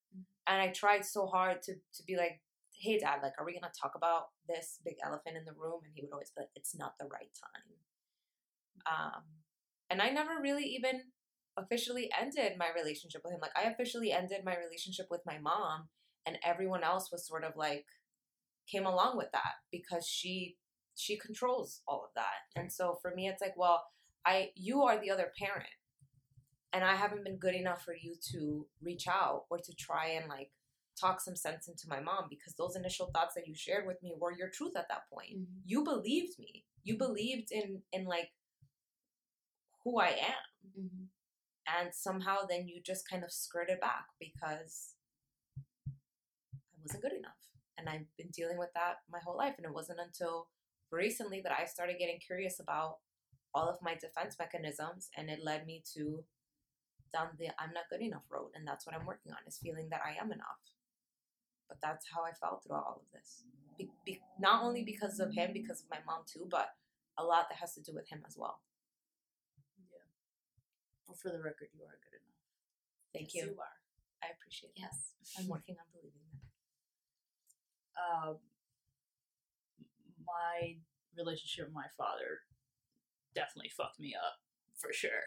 [0.47, 2.41] And I tried so hard to to be like,
[2.81, 5.81] hey dad, like are we gonna talk about this big elephant in the room?
[5.85, 7.67] And he would always be like, it's not the right time.
[8.87, 9.23] Um
[9.91, 11.03] and I never really even
[11.57, 13.41] officially ended my relationship with him.
[13.41, 15.89] Like I officially ended my relationship with my mom
[16.27, 17.87] and everyone else was sort of like
[18.71, 20.57] came along with that because she
[20.95, 22.61] she controls all of that.
[22.61, 23.85] And so for me it's like, well,
[24.25, 25.69] I you are the other parent.
[26.73, 30.29] And I haven't been good enough for you to reach out or to try and
[30.29, 30.51] like
[31.01, 34.15] talk some sense into my mom because those initial thoughts that you shared with me
[34.19, 35.39] were your truth at that point.
[35.39, 35.61] Mm-hmm.
[35.65, 36.65] You believed me.
[36.85, 38.31] You believed in in like
[39.85, 40.79] who I am.
[40.79, 41.05] Mm-hmm.
[41.67, 44.95] And somehow then you just kind of skirted back because
[45.89, 47.33] I wasn't good enough.
[47.79, 49.55] And I've been dealing with that my whole life.
[49.59, 50.49] And it wasn't until
[50.91, 52.99] recently that I started getting curious about
[53.55, 55.11] all of my defense mechanisms.
[55.17, 56.25] And it led me to
[57.13, 58.51] down the I'm not good enough road.
[58.55, 60.63] And that's what I'm working on is feeling that I am enough.
[61.69, 63.43] But that's how I felt throughout all of this.
[63.77, 66.71] Be- be- not only because of him, because of my mom too, but
[67.19, 68.61] a lot that has to do with him as well.
[71.07, 72.43] Well, for the record, you are good enough.
[73.15, 73.53] Thank Yes, you.
[73.55, 73.77] you are.
[74.23, 74.81] I appreciate it.
[74.81, 75.15] Yes.
[75.39, 76.43] I'm working on believing that.
[77.97, 78.37] um,
[80.27, 80.77] my
[81.17, 82.41] relationship with my father
[83.35, 84.41] definitely fucked me up
[84.75, 85.25] for sure.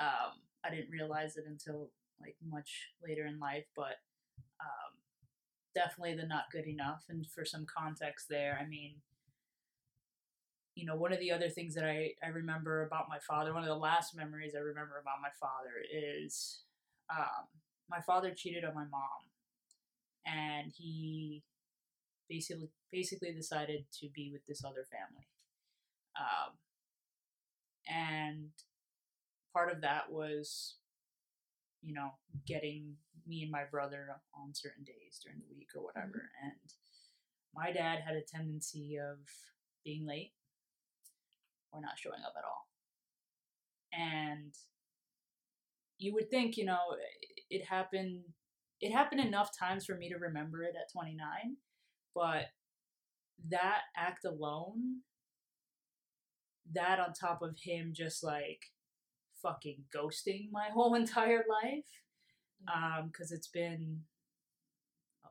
[0.00, 1.90] Um, I didn't realize it until
[2.20, 4.00] like much later in life, but
[4.60, 4.96] um,
[5.74, 7.04] definitely the not good enough.
[7.08, 8.96] And for some context there, I mean,
[10.74, 13.62] you know, one of the other things that I, I remember about my father, one
[13.62, 16.62] of the last memories I remember about my father is
[17.10, 17.46] um,
[17.88, 19.30] my father cheated on my mom.
[20.26, 21.42] And he
[22.28, 25.28] basically basically decided to be with this other family.
[26.18, 26.54] Um,
[27.86, 28.50] and
[29.52, 30.76] part of that was,
[31.82, 32.12] you know,
[32.46, 32.94] getting
[33.26, 36.30] me and my brother on certain days during the week or whatever.
[36.42, 36.52] And
[37.54, 39.18] my dad had a tendency of
[39.84, 40.32] being late
[41.74, 42.68] or not showing up at all.
[43.92, 44.54] And
[45.98, 46.78] you would think, you know,
[47.50, 48.22] it happened
[48.80, 51.56] it happened enough times for me to remember it at 29
[52.14, 52.46] but
[53.48, 55.00] that act alone
[56.72, 58.60] that on top of him just like
[59.42, 61.84] fucking ghosting my whole entire life.
[62.72, 64.00] Um, because it's been,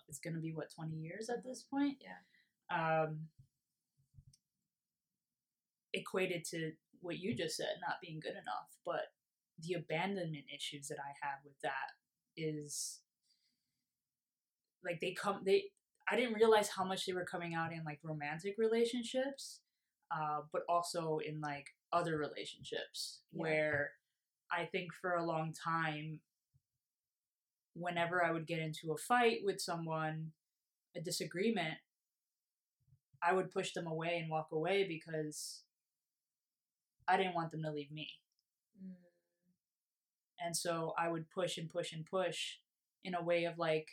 [0.08, 1.98] it's gonna be what twenty years at this point.
[2.02, 3.04] Yeah.
[3.04, 3.18] Um,
[5.94, 9.12] equated to what you just said, not being good enough, but
[9.60, 11.92] the abandonment issues that I have with that
[12.36, 13.00] is
[14.84, 15.66] like they come they
[16.10, 19.62] I didn't realize how much they were coming out in like romantic relationships,
[20.12, 23.42] uh, but also in like other relationships Yeah.
[23.42, 23.92] where
[24.52, 26.20] I think for a long time,
[27.74, 30.32] whenever I would get into a fight with someone,
[30.96, 31.78] a disagreement,
[33.22, 35.64] I would push them away and walk away because
[37.08, 38.10] I didn't want them to leave me.
[38.84, 38.96] Mm.
[40.44, 42.58] And so I would push and push and push
[43.04, 43.88] in a way of like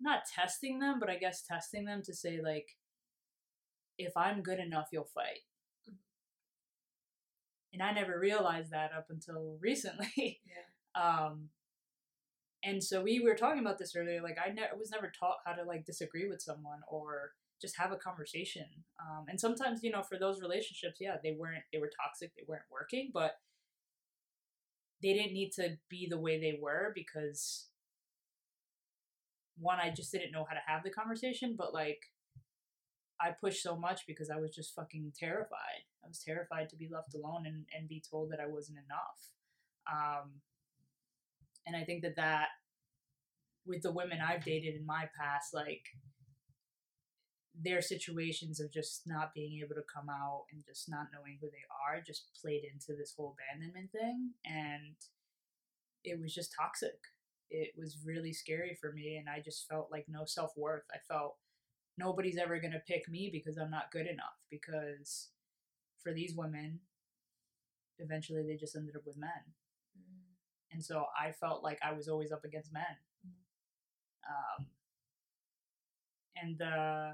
[0.00, 2.76] not testing them, but I guess testing them to say like
[3.98, 5.40] if I'm good enough, you'll fight.
[7.72, 10.40] And I never realized that up until recently.
[10.46, 10.52] Yeah.
[10.96, 11.50] Um
[12.64, 15.52] and so we were talking about this earlier like I ne- was never taught how
[15.52, 18.66] to like disagree with someone or just have a conversation.
[19.00, 22.44] Um and sometimes, you know, for those relationships, yeah, they weren't they were toxic, they
[22.46, 23.32] weren't working, but
[25.02, 27.68] they didn't need to be the way they were because
[29.58, 32.00] one, I just didn't know how to have the conversation, but like
[33.20, 35.84] I pushed so much because I was just fucking terrified.
[36.04, 39.30] I was terrified to be left alone and, and be told that I wasn't enough.
[39.90, 40.30] Um,
[41.66, 42.48] and I think that that
[43.64, 45.82] with the women I've dated in my past, like
[47.62, 51.48] their situations of just not being able to come out and just not knowing who
[51.48, 54.94] they are just played into this whole abandonment thing and
[56.04, 56.98] it was just toxic.
[57.50, 60.84] It was really scary for me and i just felt like no self-worth.
[60.92, 61.36] I felt
[61.96, 65.28] nobody's ever going to pick me because i'm not good enough because
[66.02, 66.80] for these women
[67.98, 69.54] eventually they just ended up with men.
[69.96, 70.34] Mm.
[70.72, 73.00] and so i felt like i was always up against men.
[74.28, 74.66] Um,
[76.36, 77.10] and uh,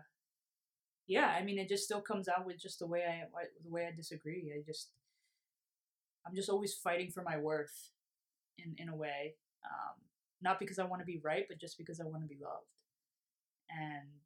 [1.06, 3.24] yeah i mean it just still comes out with just the way i
[3.64, 4.52] the way i disagree.
[4.56, 4.90] I just
[6.26, 7.90] i'm just always fighting for my worth
[8.58, 9.34] in in a way
[9.64, 9.94] um,
[10.40, 12.66] not because i want to be right but just because i want to be loved.
[13.70, 14.24] And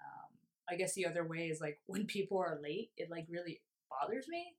[0.00, 0.30] um,
[0.70, 4.26] i guess the other way is like when people are late it like really bothers
[4.28, 4.54] me.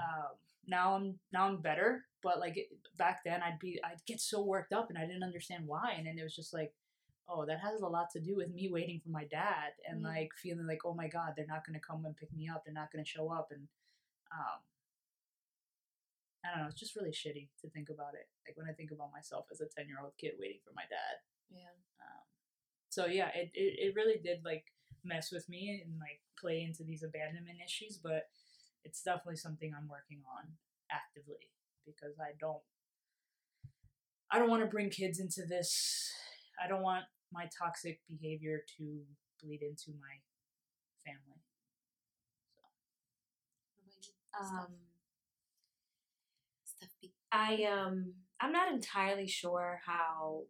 [0.00, 2.56] Um, now i'm now i'm better but like
[2.98, 6.06] back then i'd be i'd get so worked up and i didn't understand why and
[6.06, 6.72] then it was just like
[7.32, 10.06] oh that has a lot to do with me waiting for my dad and Mm.
[10.06, 12.64] like feeling like oh my god they're not going to come and pick me up
[12.64, 13.68] they're not going to show up and
[14.32, 14.58] um
[16.44, 18.90] i don't know it's just really shitty to think about it like when i think
[18.90, 21.16] about myself as a 10 year old kid waiting for my dad
[21.50, 21.74] Yeah.
[22.00, 22.24] um,
[22.88, 24.64] so yeah it, it, it really did like
[25.04, 28.28] mess with me and like play into these abandonment issues but
[28.84, 30.44] it's definitely something i'm working on
[30.90, 31.48] actively
[31.86, 32.62] because i don't
[34.30, 36.10] i don't want to bring kids into this
[36.62, 39.02] i don't want my toxic behavior to
[39.42, 40.20] bleed into my
[41.04, 41.40] family
[44.40, 44.72] Um,
[46.64, 46.88] stuff.
[47.32, 50.44] I um, I'm not entirely sure how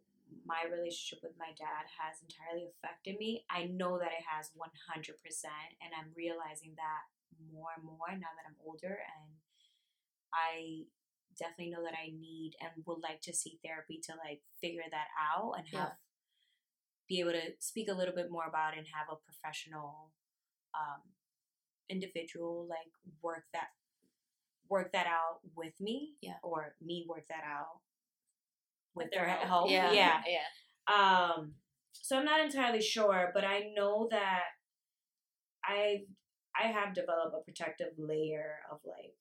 [0.45, 3.43] my relationship with my dad has entirely affected me.
[3.49, 5.11] I know that it has 100%,
[5.83, 7.03] and I'm realizing that
[7.51, 9.27] more and more now that I'm older, and
[10.33, 10.87] I
[11.37, 15.09] definitely know that I need and would like to see therapy to like figure that
[15.19, 15.93] out and have
[17.07, 20.11] be able to speak a little bit more about and have a professional
[20.73, 21.01] um,
[21.89, 23.67] individual like work that
[24.69, 26.35] work that out with me Yeah.
[26.43, 27.81] or me work that out
[28.95, 29.47] with their their help.
[29.47, 29.91] help Yeah.
[29.91, 31.33] yeah Yeah.
[31.35, 31.53] um
[31.91, 34.43] so i'm not entirely sure but i know that
[35.65, 36.03] i
[36.57, 39.15] i have developed a protective layer of like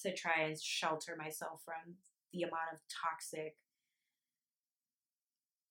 [0.00, 1.94] to try and shelter myself from
[2.32, 3.56] the amount of toxic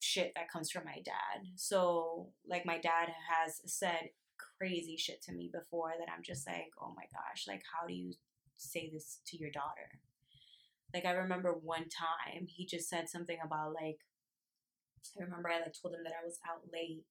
[0.01, 1.47] shit that comes from my dad.
[1.55, 4.09] So like my dad has said
[4.57, 7.93] crazy shit to me before that i'm just like oh my gosh like how do
[7.95, 8.13] you
[8.57, 9.99] say this to your daughter?
[10.93, 13.99] Like i remember one time he just said something about like
[15.19, 17.03] I remember I like told him that I was out late,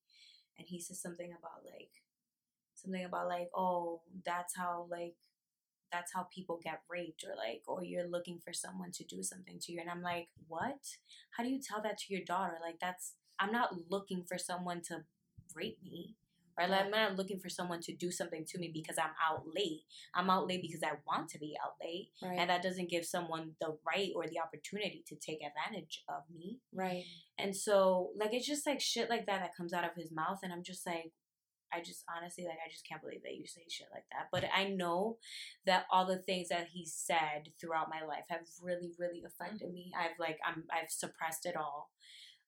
[0.57, 1.91] and he said something about like
[2.75, 5.15] something about like oh that's how like
[5.93, 9.59] that's how people get raped or like or you're looking for someone to do something
[9.61, 10.81] to you and I'm like what
[11.37, 14.83] how do you tell that to your daughter like that's I'm not looking for someone
[14.89, 15.05] to
[15.55, 16.17] rape me
[16.59, 19.45] or like, I'm not looking for someone to do something to me because I'm out
[19.55, 19.83] late
[20.15, 22.39] I'm out late because I want to be out late Right.
[22.39, 26.59] and that doesn't give someone the right or the opportunity to take advantage of me
[26.75, 27.05] right.
[27.39, 30.41] and so, like, it's just like shit like that that comes out of his mouth.
[30.43, 31.13] And I'm just like,
[31.73, 34.29] I just honestly like I just can't believe that you say shit like that.
[34.33, 35.19] But I know
[35.67, 39.93] that all the things that he said throughout my life have really, really affected me.
[39.99, 41.91] I've like I'm I've suppressed it all.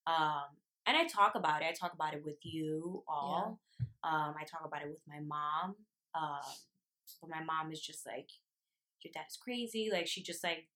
[0.07, 0.57] Um
[0.87, 1.67] and I talk about it.
[1.67, 3.61] I talk about it with you all.
[4.03, 5.77] Um, I talk about it with my mom.
[6.15, 6.41] Um,
[7.21, 8.29] but my mom is just like,
[9.03, 9.91] your dad is crazy.
[9.93, 10.67] Like she just like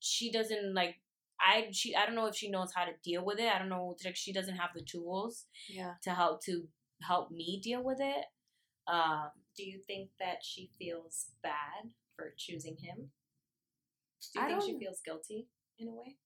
[0.00, 0.96] she doesn't like
[1.42, 3.52] I she I don't know if she knows how to deal with it.
[3.52, 5.94] I don't know like she doesn't have the tools Yeah.
[6.04, 6.68] to help to
[7.02, 8.24] help me deal with it.
[8.86, 13.10] Um Do you think that she feels bad for choosing him?
[14.32, 16.16] Do you I think she feels guilty in a way?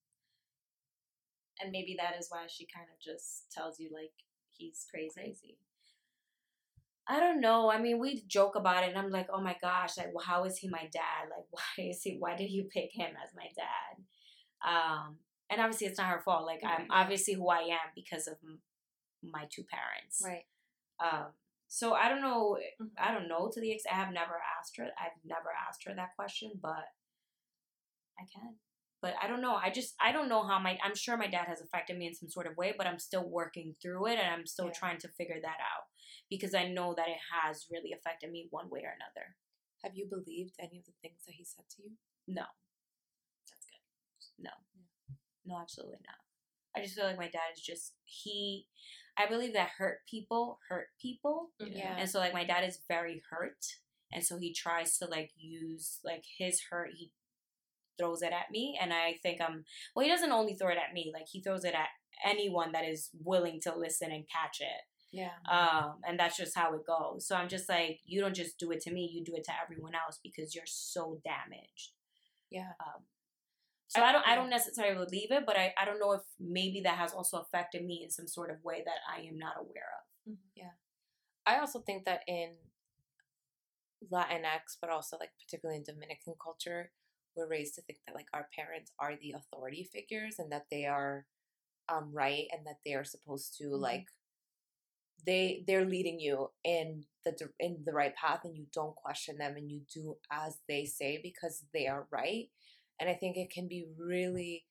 [1.60, 4.12] And maybe that is why she kind of just tells you like
[4.52, 5.12] he's crazy.
[5.14, 5.58] crazy.
[7.08, 7.70] I don't know.
[7.70, 10.42] I mean, we joke about it, and I'm like, oh my gosh, like, well, how
[10.44, 11.30] is he my dad?
[11.30, 12.16] Like, why is he?
[12.18, 14.02] Why did you pick him as my dad?
[14.64, 15.18] Um,
[15.50, 16.44] and obviously, it's not her fault.
[16.46, 18.60] Like, I'm obviously who I am because of m-
[19.22, 20.22] my two parents.
[20.24, 20.44] Right.
[21.00, 21.32] Um,
[21.68, 22.58] so I don't know.
[22.80, 22.90] Mhm.
[22.98, 23.94] I don't know to the extent.
[23.96, 24.84] I have never asked her.
[24.98, 26.92] I've never asked her that question, but
[28.18, 28.58] I can.
[29.02, 29.54] But I don't know.
[29.56, 30.78] I just I don't know how my.
[30.82, 33.28] I'm sure my dad has affected me in some sort of way, but I'm still
[33.28, 34.72] working through it, and I'm still Yeah.
[34.72, 35.84] trying to figure that out
[36.30, 39.36] because I know that it has really affected me one way or another.
[39.84, 41.98] Have you believed any of the things that he said to you?
[42.26, 42.46] No.
[44.38, 44.50] No,
[45.44, 46.16] no, absolutely not.
[46.76, 48.66] I just feel like my dad is just he.
[49.18, 51.96] I believe that hurt people hurt people, Yeah.
[51.98, 53.64] And so like my dad is very hurt
[54.12, 57.10] and so he tries to like use like his hurt he
[57.98, 59.64] throws it at me and I think I'm
[59.94, 61.88] well he doesn't only throw it at me like he throws it at
[62.24, 64.82] anyone that is willing to listen and catch it.
[65.12, 65.30] Yeah.
[65.50, 67.26] Um and that's just how it goes.
[67.26, 69.52] So I'm just like you don't just do it to me, you do it to
[69.62, 71.92] everyone else because you're so damaged.
[72.50, 72.72] Yeah.
[72.80, 73.02] Um
[73.88, 76.80] so I don't I don't necessarily believe it, but I, I don't know if maybe
[76.82, 79.90] that has also affected me in some sort of way that I am not aware
[79.98, 80.34] of.
[80.54, 80.72] Yeah.
[81.46, 82.50] I also think that in
[84.12, 86.90] Latinx, but also like particularly in Dominican culture,
[87.36, 90.84] we're raised to think that like our parents are the authority figures and that they
[90.86, 91.26] are
[91.88, 93.80] um right and that they are supposed to Mhm.
[93.80, 94.06] like
[95.26, 99.56] they they're leading you in the in the right path and you don't question them
[99.56, 102.50] and you do as they say because they are right
[103.00, 104.64] and i think it can be really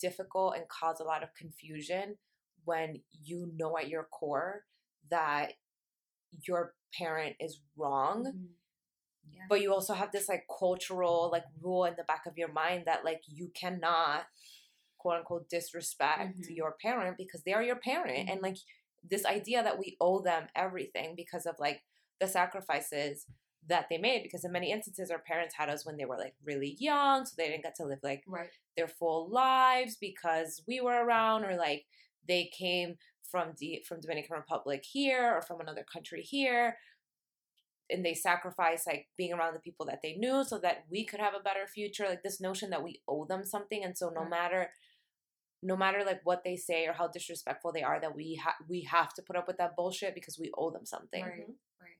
[0.00, 2.16] difficult and cause a lot of confusion
[2.64, 4.64] when you know at your core
[5.10, 5.52] that
[6.46, 8.44] your parent is wrong Mm-hmm.
[9.34, 9.44] Yeah.
[9.48, 12.84] but you also have this like cultural like rule in the back of your mind
[12.86, 14.26] that like you cannot
[14.98, 16.56] quote unquote disrespect Mhm.
[16.56, 18.30] your parent because they are your parent Mm-hmm.
[18.32, 18.56] and like
[19.08, 21.82] this idea that we owe them everything because of like
[22.20, 23.26] the sacrifices
[23.66, 26.34] that they made because in many instances our parents had us when they were like
[26.44, 28.48] really young so they didn't get to live like Right.
[28.76, 31.84] their full lives because we were around or like
[32.26, 32.96] they came
[33.30, 36.78] from D- from Dominican Republic here or from another country here
[37.90, 41.20] and they sacrificed like being around the people that they knew so that we could
[41.20, 44.20] have a better future like this notion that we owe them something and so no
[44.22, 44.30] Right.
[44.30, 44.70] matter
[45.62, 48.82] no matter like what they say or how disrespectful they are that we ha- we
[48.82, 51.32] have to put up with that bullshit because we owe them something Right.
[51.42, 51.52] Mm-hmm.
[51.82, 51.98] Right.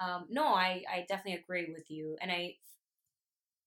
[0.00, 2.16] Um, no, I, I definitely agree with you.
[2.22, 2.54] And I,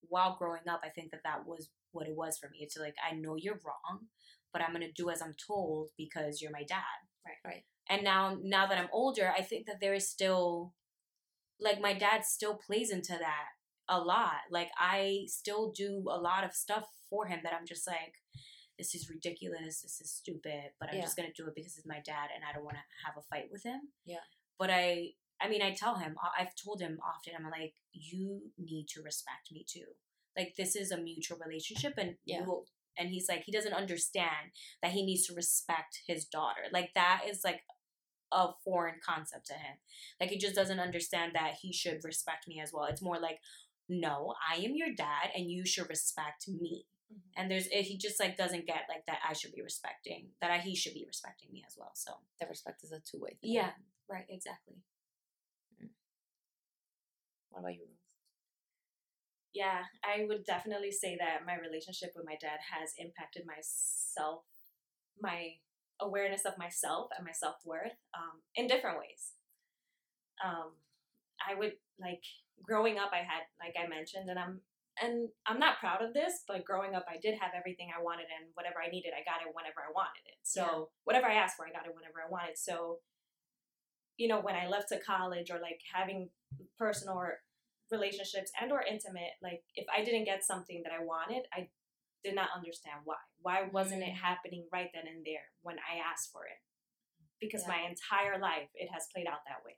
[0.09, 2.59] while growing up, I think that that was what it was for me.
[2.61, 4.07] It's like, I know you're wrong,
[4.51, 6.81] but I'm going to do as I'm told because you're my dad.
[7.25, 7.37] Right.
[7.45, 7.63] Right.
[7.89, 10.73] And now, now that I'm older, I think that there is still,
[11.59, 13.47] like, my dad still plays into that
[13.87, 14.41] a lot.
[14.49, 18.15] Like, I still do a lot of stuff for him that I'm just like,
[18.79, 19.81] this is ridiculous.
[19.81, 21.01] This is stupid, but I'm Yeah.
[21.03, 23.15] just going to do it because it's my dad and I don't want to have
[23.17, 23.81] a fight with him.
[24.05, 24.23] Yeah.
[24.57, 25.09] But I,
[25.43, 29.51] I mean, I tell him, I've told him often, I'm like, you need to respect
[29.51, 29.85] me too.
[30.37, 32.39] Like, this is a mutual relationship, and Yeah.
[32.39, 32.67] you will,
[32.97, 36.61] and he's like, he doesn't understand that he needs to respect his daughter.
[36.71, 37.61] Like, that is like
[38.31, 39.77] a foreign concept to him.
[40.19, 42.85] Like, he just doesn't understand that he should respect me as well.
[42.85, 43.39] It's more like,
[43.89, 46.85] no, I am your dad, and you should respect me.
[47.11, 47.41] Mm-hmm.
[47.41, 50.51] And there's, eh, he just like doesn't get like that, I should be respecting that.
[50.51, 51.91] I, he should be respecting me as well.
[51.93, 53.71] So that respect is a two-way thing yeah,
[54.09, 54.77] right, exactly.
[57.53, 57.87] What about you?
[59.53, 64.45] Yeah, I would definitely say that my relationship with my dad has impacted myself,
[65.21, 65.61] my
[66.01, 69.33] awareness of myself and my self worth um, in different ways.
[70.43, 70.73] Um,
[71.41, 72.23] I would like
[72.63, 73.11] growing up.
[73.13, 74.61] I had, like I mentioned, and I'm
[75.01, 78.29] and I'm not proud of this, but growing up, I did have everything I wanted,
[78.29, 80.37] and whatever I needed, I got it whenever I wanted it.
[80.43, 80.85] So Yeah.
[81.05, 82.57] whatever I asked for, I got it whenever I wanted.
[82.57, 83.01] So,
[84.17, 86.29] you know, when I left to college or like having
[86.77, 87.19] personal
[87.91, 91.67] relationships and or intimate like if i didn't get something that i wanted i
[92.23, 94.21] did not understand why why wasn't it Mm.
[94.21, 96.57] happening right then and there when i asked for it
[97.39, 97.75] because Yeah.
[97.75, 99.75] my entire life it has played out that way.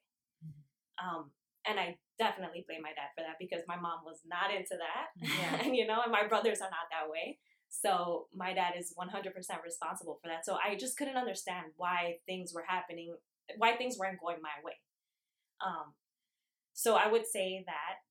[1.01, 1.31] Um,
[1.67, 5.07] and I definitely blame my dad for that because my mom was not into that,
[5.17, 5.63] Yeah.
[5.65, 7.39] and you know, and my brothers are not that way.
[7.69, 9.33] So my dad is 100%
[9.63, 10.45] responsible for that.
[10.45, 13.15] So I just couldn't understand why things were happening,
[13.57, 14.77] why things weren't going my way.
[15.65, 15.93] Um,
[16.73, 18.03] so I would say that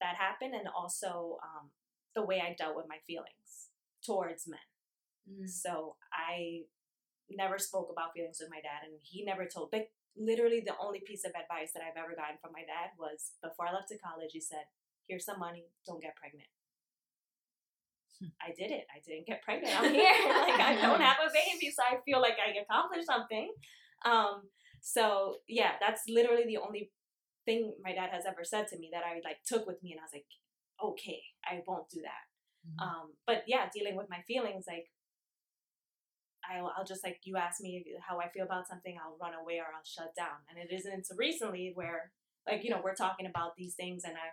[0.00, 1.70] that happened, and also um,
[2.14, 3.68] the way I dealt with my feelings
[4.04, 4.68] towards men.
[5.28, 5.48] Mm.
[5.48, 6.64] So I
[7.30, 9.70] never spoke about feelings with my dad, and he never told.
[9.70, 13.36] But literally, the only piece of advice that I've ever gotten from my dad was
[13.42, 14.32] before I left to college.
[14.32, 14.70] He said,
[15.06, 15.66] "Here's some money.
[15.86, 16.48] Don't get pregnant."
[18.42, 18.86] I did it.
[18.90, 19.74] I didn't get pregnant.
[19.78, 20.10] I'm here.
[20.28, 23.52] like I don't have a baby, so I feel like I accomplished something.
[24.04, 24.48] Um,
[24.80, 26.92] so yeah, that's literally the only
[27.44, 30.00] thing my dad has ever said to me that I like took with me, and
[30.00, 30.26] I was like,
[30.82, 32.24] okay, I won't do that.
[32.68, 32.82] Mhm.
[32.82, 34.90] Um, but yeah, dealing with my feelings, like
[36.48, 39.58] I'll, I'll just like you ask me how I feel about something, I'll run away
[39.58, 40.40] or I'll shut down.
[40.48, 42.12] And it isn't until recently where
[42.46, 44.32] like you know we're talking about these things, and I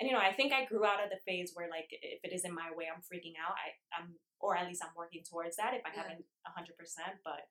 [0.00, 2.32] and you know I think I grew out of the phase where like if it
[2.34, 3.54] isn't my way, I'm freaking out.
[3.56, 6.02] I I'm or at least I'm working towards that if I Yeah.
[6.02, 7.16] haven't a hundred percent.
[7.24, 7.48] But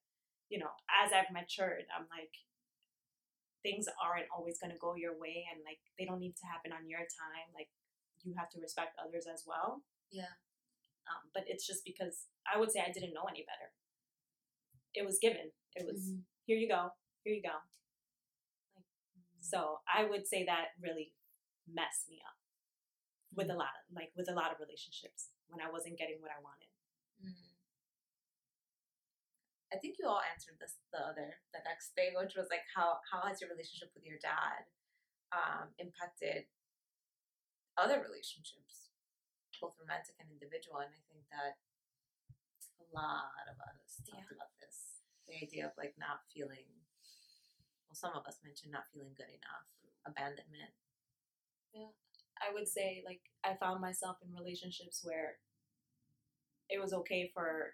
[0.50, 2.34] you know, as I've matured, I'm like
[3.64, 6.76] things aren't always going to go your way and like they don't need to happen
[6.76, 7.72] on your time like
[8.24, 9.84] you have to respect others as well.
[10.12, 10.36] Yeah.
[11.08, 13.72] um, but it's just because i would say i didn't know any better.
[14.94, 15.52] It was given.
[15.76, 16.24] It was Mhm.
[16.46, 16.91] here you go
[17.24, 17.56] here you go.
[18.76, 18.86] Like,
[19.39, 21.14] so i would say that really
[21.68, 22.38] messed me up
[23.34, 26.32] with a lot of like with a lot of relationships when i wasn't getting what
[26.32, 26.70] i wanted.
[27.24, 27.53] Mm.
[29.74, 33.01] I think you all answered this the other the next thing, which was like how
[33.09, 34.69] how has your relationship with your dad
[35.34, 36.45] um, impacted
[37.74, 38.93] other relationships,
[39.57, 40.78] both romantic and individual?
[40.86, 41.57] And I think that
[42.78, 44.38] a lot of us talked Yeah.
[44.38, 45.01] about this.
[45.26, 46.69] The idea of like not feeling
[47.89, 49.65] well, some of us mentioned not feeling good enough,
[50.05, 50.74] abandonment.
[51.74, 51.89] Yeah.
[52.38, 55.39] I would say like I found myself in relationships where
[56.69, 57.74] it was okay for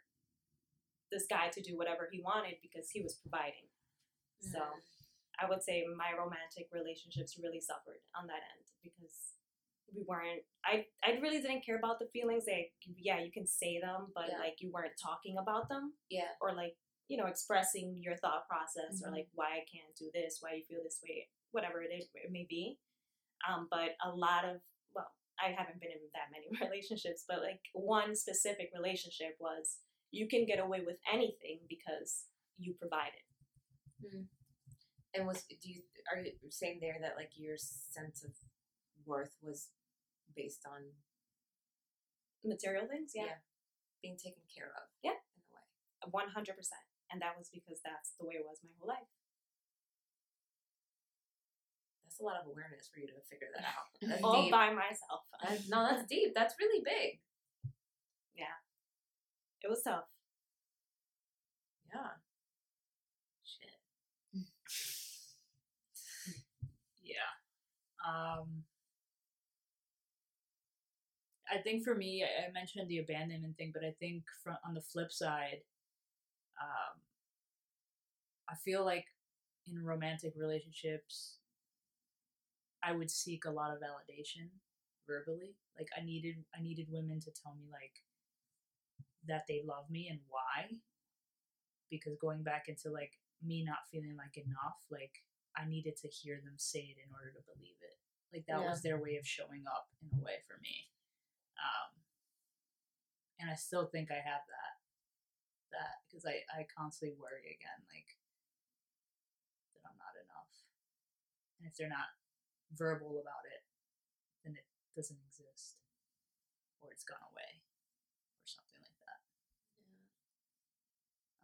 [1.11, 3.67] this guy to do whatever he wanted because he was providing.
[4.41, 4.81] So Mm.
[5.39, 9.33] I would say my romantic relationships really suffered on that end because
[9.95, 12.45] we weren't I I really didn't care about the feelings.
[12.47, 14.39] Like yeah, you can say them, but Yeah.
[14.39, 16.35] like you weren't talking about them Yeah.
[16.41, 19.13] or like, you know, expressing your thought process or Mhm.
[19.13, 22.31] like why I can't do this, why you feel this way, whatever it is it
[22.31, 22.79] may be.
[23.47, 24.61] Um, but a lot of
[24.93, 29.79] well, I haven't been in that many relationships, but like one specific relationship was
[30.11, 32.25] you can get away with anything because
[32.57, 33.25] you provided.
[34.01, 34.25] Hmm.
[35.13, 35.81] And was do you
[36.11, 38.31] are you saying there that like your sense of
[39.05, 39.69] worth was
[40.35, 40.93] based on
[42.39, 43.35] Material things, yeah.
[43.35, 43.43] Yeah.
[43.99, 44.87] being taken care of?
[45.03, 45.19] Yeah.
[45.35, 45.65] in a way.
[46.07, 46.79] One hundred percent.
[47.11, 49.11] And that was because that's the way it was my whole life.
[52.05, 53.91] That's a lot of awareness for you to figure that out.
[54.23, 54.55] All deep.
[54.55, 55.27] by myself.
[55.67, 56.31] No, that's deep.
[56.31, 57.19] That's really big.
[59.63, 60.05] It was tough.
[61.93, 62.09] Yeah.
[63.43, 63.79] Shit.
[67.03, 67.33] Yeah.
[68.07, 68.63] Um
[71.51, 74.81] I think for me, I mentioned the abandonment thing, but I think from on the
[74.81, 75.61] flip side,
[76.61, 77.01] um,
[78.49, 79.05] I feel like
[79.67, 81.37] in romantic relationships,
[82.83, 84.49] I would seek a lot of validation
[85.07, 85.55] verbally.
[85.77, 87.93] Like I needed, I needed women to tell me like
[89.27, 90.79] that they love me and why.
[91.89, 95.23] Because going back into like me not feeling like enough, like
[95.57, 97.97] I needed to hear them say it in order to believe it.
[98.31, 98.69] Like that Yeah.
[98.69, 100.89] was their way of showing up in a way for me.
[101.57, 101.91] Um,
[103.39, 104.73] and I still think I have that.
[105.71, 108.17] That because I I constantly worry again, like
[109.73, 110.53] that I'm not enough.
[111.59, 112.09] And if they're not
[112.73, 113.61] verbal about it,
[114.43, 114.65] then it
[114.95, 115.77] doesn't exist,
[116.81, 117.61] or it's gone away,
[118.41, 119.19] or something like that.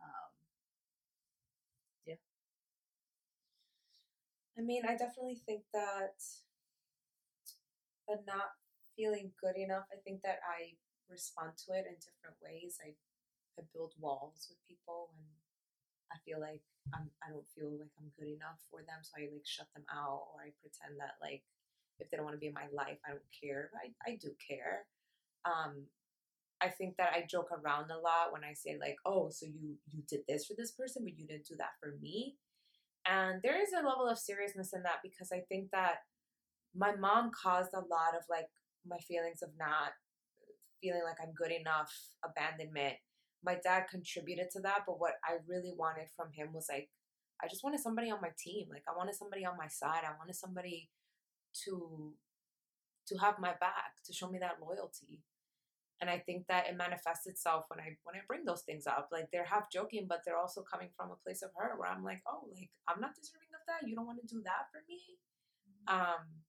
[0.02, 0.32] Um,
[4.58, 6.16] I mean, I definitely think that
[8.08, 8.56] the not
[8.96, 10.80] feeling good enough, I think that I
[11.10, 12.80] respond to it in different ways.
[12.80, 12.96] I,
[13.60, 15.28] I build walls with people when
[16.12, 19.04] I feel like I'm, I don't feel like I'm good enough for them.
[19.04, 21.44] So I like shut them out or I pretend that like
[22.00, 23.72] if they don't want to be in my life, I don't care.
[23.72, 24.88] But I, I do care.
[25.44, 25.88] Um,
[26.62, 29.76] I think that I joke around a lot when I say like, oh, so you
[29.92, 32.38] you did this for this person, but you didn't do that for me.
[33.08, 35.98] And there is a level of seriousness in that because I think that
[36.76, 38.48] my mom caused a lot of like
[38.88, 39.94] my feelings of not
[40.82, 41.94] feeling like I'm good enough,
[42.24, 42.96] abandonment.
[43.44, 46.90] my dad contributed to that, but what I really wanted from him was like
[47.44, 48.68] I just wanted somebody on my team.
[48.72, 50.04] Like I wanted somebody on my side.
[50.04, 50.90] I wanted somebody
[51.66, 52.14] to
[53.08, 55.22] to have my back, to show me that loyalty.
[56.02, 59.10] And I think that it manifests itself when I when I bring those things up.
[59.12, 62.04] Like they're half joking, but they're also coming from a place of hurt where I'm
[62.04, 63.88] like, oh, like I'm not deserving of that.
[63.88, 65.00] You don't want to do that for me.
[65.88, 66.44] Um,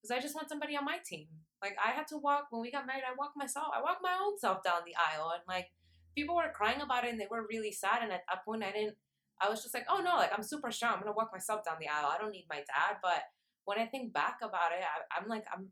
[0.00, 1.28] because I just want somebody on my team.
[1.62, 3.04] Like I had to walk when we got married.
[3.06, 3.68] I walked myself.
[3.76, 5.68] I walked my own self down the aisle, and like
[6.16, 8.02] people were crying about it, and they were really sad.
[8.02, 8.96] And at that point, I didn't.
[9.40, 10.94] I was just like, oh no, like I'm super strong.
[10.94, 12.08] I'm gonna walk myself down the aisle.
[12.12, 12.96] I don't need my dad.
[13.02, 13.24] But
[13.64, 15.68] when I think back about it, I, I'm like, I'm,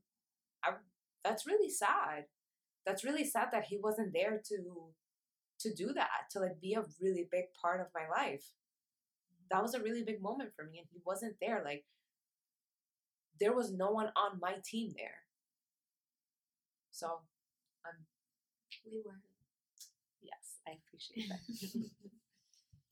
[0.62, 0.72] I.
[1.24, 2.24] That's really sad.
[2.89, 4.59] That's really sad that he wasn't there to,
[5.61, 6.30] to do that.
[6.32, 8.45] To like be a really big part of my life.
[9.51, 11.62] That was a really big moment for me, and he wasn't there.
[11.64, 11.84] Like
[13.41, 15.22] there was no one on my team there.
[16.91, 17.07] So,
[17.86, 18.07] um,
[18.86, 19.20] We were.
[20.22, 22.01] yes, I appreciate that.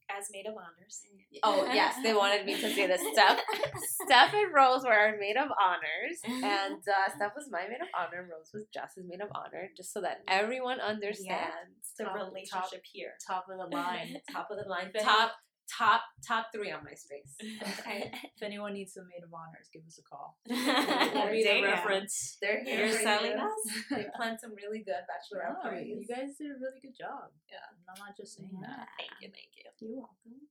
[0.09, 1.03] As maid of honors.
[1.43, 3.01] Oh yes, they wanted me to say this.
[3.13, 3.41] Steph,
[4.05, 7.89] Steph and Rose were our maid of honors, and uh, Steph was my maid of
[7.99, 8.23] honor.
[8.31, 11.95] Rose was Jess's maid of honor, just so that everyone understands.
[11.99, 13.13] The Top- relationship here.
[13.27, 14.17] Top of the line.
[14.33, 15.33] Top of the line, top,
[15.69, 17.35] top, top three on MySpace.
[17.81, 18.11] Okay.
[18.37, 20.37] if anyone needs some maid of honors, give us a call.
[20.49, 20.57] We'll
[21.15, 22.39] We'll be the reference.
[22.41, 22.87] They're here.
[22.87, 23.39] You're selling you.
[23.39, 23.85] us?
[23.91, 25.97] They planned some really good bachelorette No, parties.
[26.01, 27.31] you guys did a really good job.
[27.51, 27.59] Yeah.
[27.89, 28.89] I'm not just saying that.
[28.99, 29.65] Thank you, thank you.
[29.81, 30.47] You're welcome.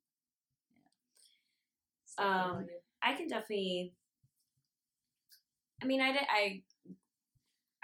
[2.06, 2.66] Stuff about Um.
[3.02, 3.94] I can definitely.
[5.82, 6.22] I mean, I did.
[6.30, 6.64] I.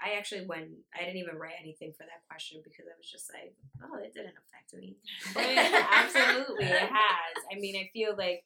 [0.04, 0.70] I actually went.
[0.94, 4.12] I didn't even write anything for that question because I was just like, oh, it
[4.12, 4.96] didn't affect me.
[5.34, 7.34] But absolutely, it has.
[7.50, 8.44] I mean, I feel like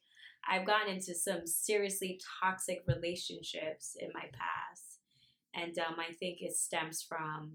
[0.48, 5.00] I've gotten into some seriously toxic relationships in my past,
[5.54, 7.52] and um, I think it stems from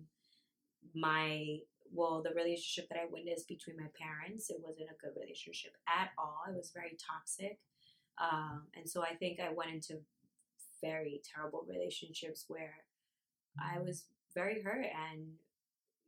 [0.96, 1.60] my
[1.94, 4.50] well, the relationship that I witnessed between my parents.
[4.50, 6.44] It wasn't a good relationship at all.
[6.48, 7.60] It was very toxic.
[8.18, 10.00] Um, and so I think I went into
[10.82, 12.76] very terrible relationships where
[13.60, 15.28] I was very hurt and,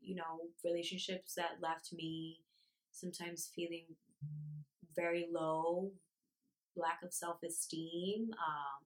[0.02, 2.40] you know, relationships that left me
[2.92, 3.86] sometimes feeling
[4.96, 5.92] very low,
[6.76, 8.32] lack of self esteem.
[8.32, 8.86] Um,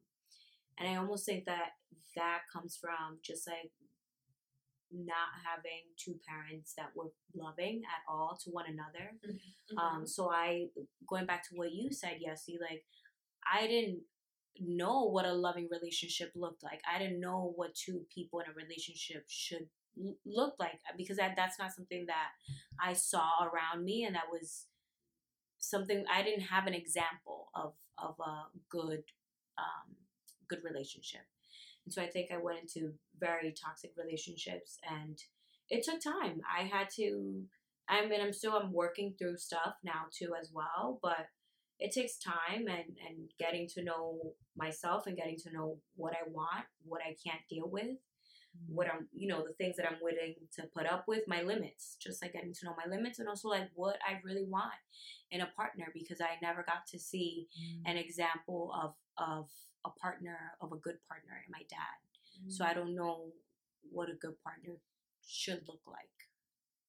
[0.80, 1.74] and I almost think that
[2.16, 3.72] that comes from just like
[4.92, 9.12] not having two parents that were loving at all to one another.
[9.28, 9.78] Mm-hmm.
[9.78, 10.68] Um, so I,
[11.08, 12.84] going back to what you said, Yessie, like
[13.52, 14.00] I didn't
[14.62, 16.82] know what a loving relationship looked like.
[16.92, 19.68] I didn't know what two people in a relationship should
[20.26, 22.30] look like because that that's not something that
[22.82, 24.66] I saw around me, and that was
[25.60, 29.04] something I didn't have an example of of a good
[29.58, 29.96] um,
[30.48, 31.22] good relationship.
[31.86, 35.18] And so I think I went into very toxic relationships, and
[35.70, 36.42] it took time.
[36.48, 37.46] I had to
[37.90, 41.28] I mean, I'm still I'm working through stuff now too as well, but
[41.80, 46.30] it takes time and and getting to know myself and getting to know what I
[46.30, 48.76] want, what I can't deal with, mm-hmm.
[48.76, 51.98] what I'm you know the things that I'm willing to put up with, my limits,
[52.02, 54.74] just like getting to know my limits and also like what I really want
[55.32, 57.90] in a partner because I never got to see mm.
[57.90, 59.50] an example of of
[59.86, 61.98] a partner of a good partner in my dad.
[62.50, 62.76] So I mm.
[62.76, 63.32] don't know
[63.92, 64.74] what a good partner
[65.26, 66.10] should look like.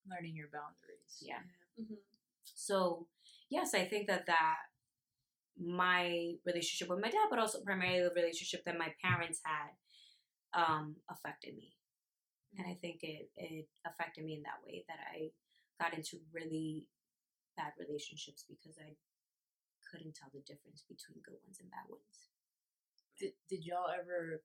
[0.09, 1.20] Learning your boundaries.
[1.20, 1.41] Yeah.
[1.78, 1.99] Mhm.
[2.45, 3.07] So,
[3.51, 4.57] yes, I think that that
[5.59, 9.74] my relationship with my dad, but also primarily the relationship that my parents had,
[10.54, 11.76] um, affected me,
[12.56, 15.30] and I think it it affected me in that way that I
[15.80, 16.86] got into really
[17.56, 18.96] bad relationships because I
[19.90, 22.28] couldn't tell the difference between good ones and bad ones.
[23.18, 24.42] Did, did y'all ever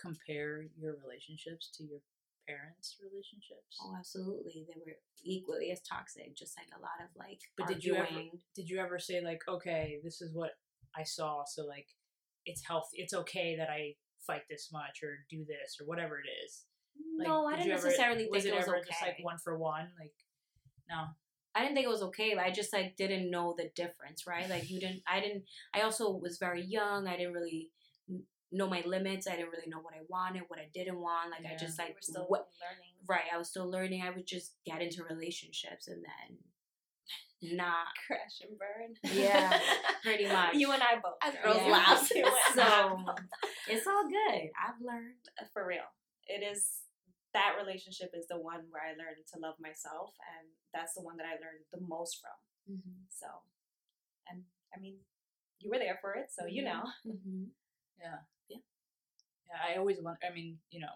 [0.00, 2.00] compare your relationships to your
[2.46, 3.78] parents' relationships?
[3.82, 7.40] Oh, absolutely, they were equally as toxic, just like a lot of like.
[7.56, 8.08] But did you ever
[8.54, 10.52] did you ever say like, okay, this is what
[10.96, 11.86] I saw, so like
[12.44, 13.94] it's healthy, it's okay that I
[14.26, 16.64] fight this much or do this or whatever it is.
[17.18, 18.88] Like, no, I did didn't ever- necessarily was think it was ever okay.
[18.88, 19.90] just like one for one?
[19.98, 20.14] Like,
[20.88, 21.04] no.
[21.54, 22.34] I didn't think it was okay.
[22.34, 24.48] But I just like didn't know the difference, right?
[24.48, 25.02] Like you didn't.
[25.06, 25.44] I didn't.
[25.74, 27.06] I also was very young.
[27.06, 27.70] I didn't really
[28.52, 29.26] know my limits.
[29.26, 31.30] I didn't really know what I wanted, what I didn't want.
[31.30, 32.48] Like I just You like were still what.
[32.60, 32.92] learning.
[33.08, 34.02] Right, I was still learning.
[34.02, 36.38] I would just get into relationships and then
[37.56, 38.94] not Crash and burn.
[39.16, 39.58] Yeah,
[40.02, 40.54] pretty much.
[40.54, 41.16] You and I both.
[41.22, 41.54] As girl.
[41.54, 41.72] Rose Yeah.
[41.72, 42.10] laughs.
[42.10, 43.18] You and I so both.
[43.68, 44.50] it's all good.
[44.54, 45.16] I've learned.
[45.52, 45.88] for real.
[46.28, 46.82] It is
[47.34, 51.16] that relationship is the one where I learned to love myself, and that's the one
[51.16, 52.76] that I learned the most from.
[52.76, 53.08] Mm-hmm.
[53.10, 53.26] So,
[54.30, 54.42] and
[54.76, 54.96] I mean,
[55.58, 56.84] you were there for it, so you know.
[57.06, 57.44] Mm-hmm.
[58.00, 58.18] Yeah,
[59.52, 60.18] I always want.
[60.24, 60.94] I mean, you know,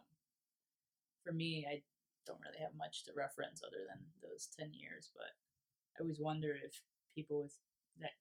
[1.25, 1.83] for me, I
[2.27, 5.31] don't really have much to reference other than those 10 years, but
[5.95, 6.83] I always wonder if
[7.15, 7.55] people with
[8.03, 8.15] that,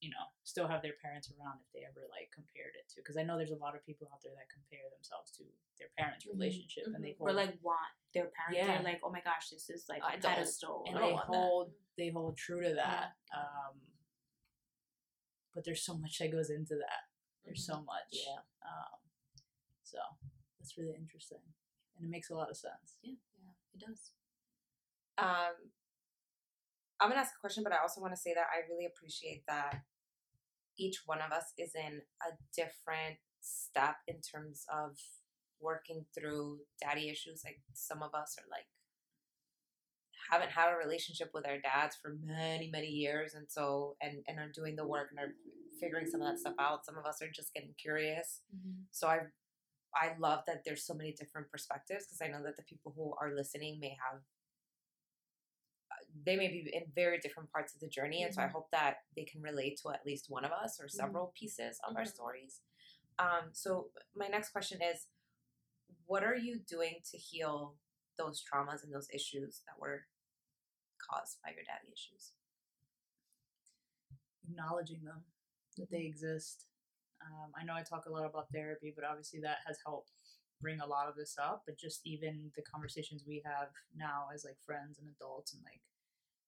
[0.00, 3.16] you know, still have their parents around if they ever like compared it to because
[3.16, 5.44] I know there's a lot of people out there that compare themselves to
[5.78, 8.58] their parents' Mhm, relationship and they Or like want their parents.
[8.58, 8.66] Yeah.
[8.82, 10.84] They're like, oh my gosh, this is like I a pedestal.
[10.86, 11.26] and they don't that.
[11.30, 13.14] hold they hold true to that.
[13.36, 13.78] Um,
[15.54, 17.06] but there's so much that goes into that.
[17.44, 18.10] There's so much.
[18.12, 18.40] Yeah.
[18.64, 18.98] Um,
[19.92, 20.00] so
[20.58, 21.44] that's really interesting,
[21.96, 22.96] and it makes a lot of sense.
[23.02, 24.12] Yeah, yeah, it does.
[25.18, 25.68] Um,
[26.98, 29.44] I'm gonna ask a question, but I also want to say that I really appreciate
[29.48, 29.82] that
[30.78, 34.96] each one of us is in a different step in terms of
[35.60, 37.42] working through daddy issues.
[37.44, 38.66] Like some of us are like
[40.30, 44.38] haven't had a relationship with our dads for many many years, and so and and
[44.38, 45.34] are doing the work and are
[45.80, 46.86] figuring some of that stuff out.
[46.86, 48.40] Some of us are just getting curious.
[48.92, 49.18] So I
[49.94, 53.14] I love that there's so many different perspectives because I know that the people who
[53.20, 54.20] are listening may have
[55.90, 58.68] uh, they may be in very different parts of the journey and so i hope
[58.72, 62.02] that they can relate to at least one of us or several pieces of our
[62.04, 62.14] Mhm.
[62.14, 62.60] stories.
[63.18, 65.06] Um, so my next question is
[66.06, 67.76] what are you doing to heal
[68.16, 70.06] those traumas and those issues that were
[70.98, 72.32] caused by your daddy issues?
[74.48, 75.24] Acknowledging them
[75.76, 76.66] that they exist.
[77.26, 80.10] Um, I know I talk a lot about therapy, but obviously that has helped
[80.60, 81.62] bring a lot of this up.
[81.66, 85.80] But just even the conversations we have now as like friends and adults, and like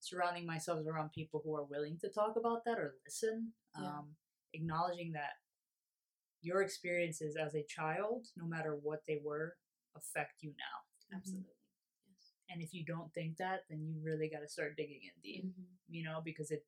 [0.01, 3.99] surrounding myself around people who are willing to talk about that or listen, Yeah.
[3.99, 4.17] um,
[4.53, 5.33] acknowledging that
[6.43, 9.57] your experiences as a child, no matter what they were,
[9.97, 11.17] affect you now.
[11.17, 11.51] Absolutely.
[12.51, 15.47] And if you don't think that, then you really got to start digging in deep,
[15.47, 15.65] Mhm.
[15.89, 16.67] you know, because it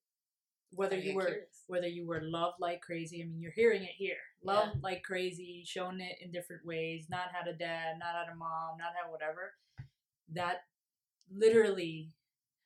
[0.73, 1.63] whether you were curious.
[1.67, 3.23] whether you were loved like crazy.
[3.23, 4.17] I mean, you're hearing it here.
[4.45, 8.37] Loved like crazy, shown it in different ways, not had a dad, not had a
[8.37, 9.55] mom, not had whatever.
[10.35, 10.65] That
[11.35, 12.11] literally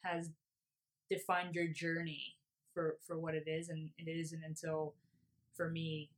[0.03, 0.31] has
[1.11, 2.37] defined your journey
[2.75, 4.95] for for what it is, and it isn't until
[5.57, 6.11] for me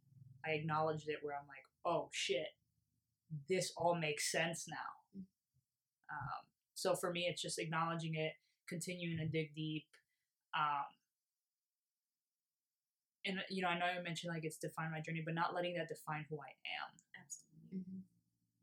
[0.47, 2.49] I acknowledged it where I'm like, oh shit,
[3.49, 5.21] this all makes sense now.
[6.11, 8.33] Um, so for me, it's just acknowledging it,
[8.69, 9.85] continuing to dig deep.
[10.55, 10.85] Um,
[13.25, 15.75] and you know, I know I mentioned like it's defined my journey, but not letting
[15.77, 18.03] that define who I am Absolutely.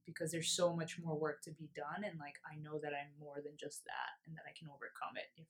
[0.06, 3.14] because there's so much more work to be done, and like I know that I'm
[3.20, 5.48] more than just that, and that I can overcome it if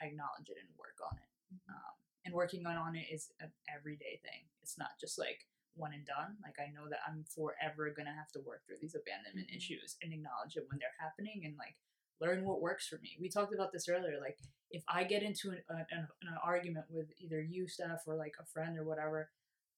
[0.00, 1.30] I acknowledge it and work on it.
[1.70, 1.94] Um,
[2.26, 4.50] and working on, on it is an everyday thing.
[4.60, 5.46] It's not just like
[5.78, 6.36] one and done.
[6.42, 9.56] Like I know that I'm forever gonna have to work through these abandonment Mhm.
[9.56, 11.76] issues and acknowledge it when they're happening, and like
[12.20, 13.16] learn what works for me.
[13.20, 14.18] We talked about this earlier.
[14.20, 14.38] Like
[14.70, 15.86] if I get into an, an,
[16.22, 19.30] an argument with either you, Steph, or like a friend or whatever,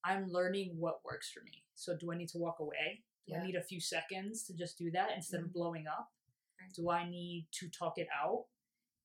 [0.03, 1.63] I'm learning what works for me.
[1.75, 3.03] So do I need to walk away?
[3.27, 3.41] Do Yeah.
[3.41, 6.09] I need a few seconds to just do that instead of blowing up?
[6.61, 6.71] Right.
[6.75, 8.45] Do I need to talk it out?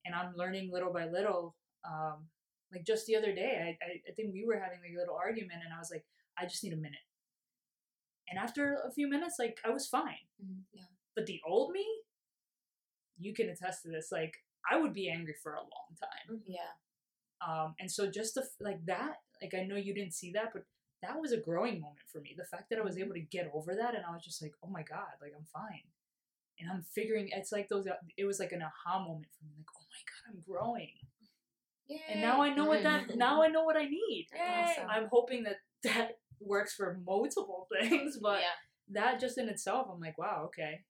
[0.05, 1.55] And I'm learning little by little.
[1.83, 2.27] Um,
[2.71, 5.15] like just the other day, I, I, I think we were having like a little
[5.15, 6.03] argument, and I was like,
[6.37, 6.99] I just need a minute.
[8.29, 10.25] And after a few minutes, like I was fine.
[10.43, 10.81] Mhm, Yeah.
[11.15, 11.85] But the old me,
[13.17, 14.09] you can attest to this.
[14.11, 14.33] Like
[14.69, 16.37] I would be angry for a long time.
[16.37, 16.73] Mm-hmm, yeah
[17.45, 20.63] Um, and so just the like that, like I know you didn't see that, but
[21.01, 22.35] that was a growing moment for me.
[22.37, 23.05] The fact that I was mm-hmm.
[23.05, 25.45] able to get over that, and I was just like, oh my god, like I'm
[25.53, 25.83] fine,
[26.59, 27.29] and I'm figuring.
[27.31, 27.87] It's like those.
[27.87, 29.53] Uh, it was like an aha moment for me.
[29.57, 30.93] Like, oh my god, I'm growing,
[32.11, 33.15] and now I know what that.
[33.15, 34.27] Now I know what I need.
[34.33, 34.89] Awesome.
[34.89, 38.57] I'm hoping that that works for multiple things, but yeah
[38.91, 40.81] that just in itself, I'm like, wow, okay.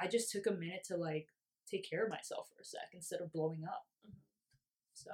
[0.00, 1.28] I just took a minute to like
[1.70, 3.86] take care of myself for a sec instead of blowing up.
[4.94, 5.10] So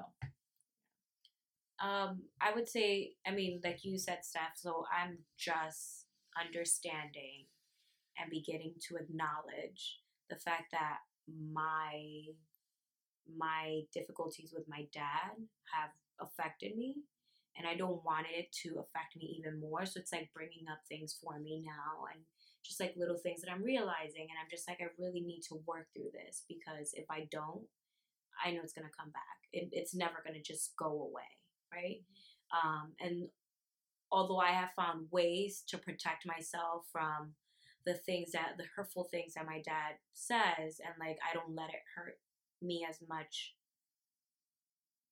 [1.80, 4.56] Um, I would say, I mean, like you said, Steph.
[4.56, 6.06] So I'm just
[6.38, 7.46] understanding
[8.18, 10.98] and beginning to acknowledge the fact that
[11.52, 12.24] my
[13.36, 15.36] my difficulties with my dad
[15.72, 16.96] have affected me
[17.56, 19.84] and I don't want it to affect me even more.
[19.84, 22.22] So it's like bringing up things for me now and
[22.68, 24.28] just like little things that I'm realizing.
[24.28, 27.64] And I'm just like, I really need to work through this because if I don't,
[28.44, 29.38] I know it's going to come back.
[29.52, 31.32] It, it's never going to just go away.
[31.72, 32.02] Right.
[32.52, 33.28] Um, and
[34.12, 37.34] although I have found ways to protect myself from
[37.86, 41.70] the things that, the hurtful things that my dad says, and like I don't let
[41.70, 42.18] it hurt
[42.62, 43.54] me as much.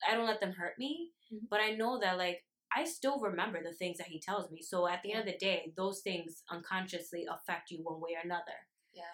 [0.07, 1.49] I don't let them hurt me, Mhm.
[1.49, 2.45] but I know that like
[2.75, 4.61] I still remember the things that he tells me.
[4.61, 8.21] So at the end of the day, those things unconsciously affect you one way or
[8.23, 8.59] another.
[8.93, 9.13] Yeah.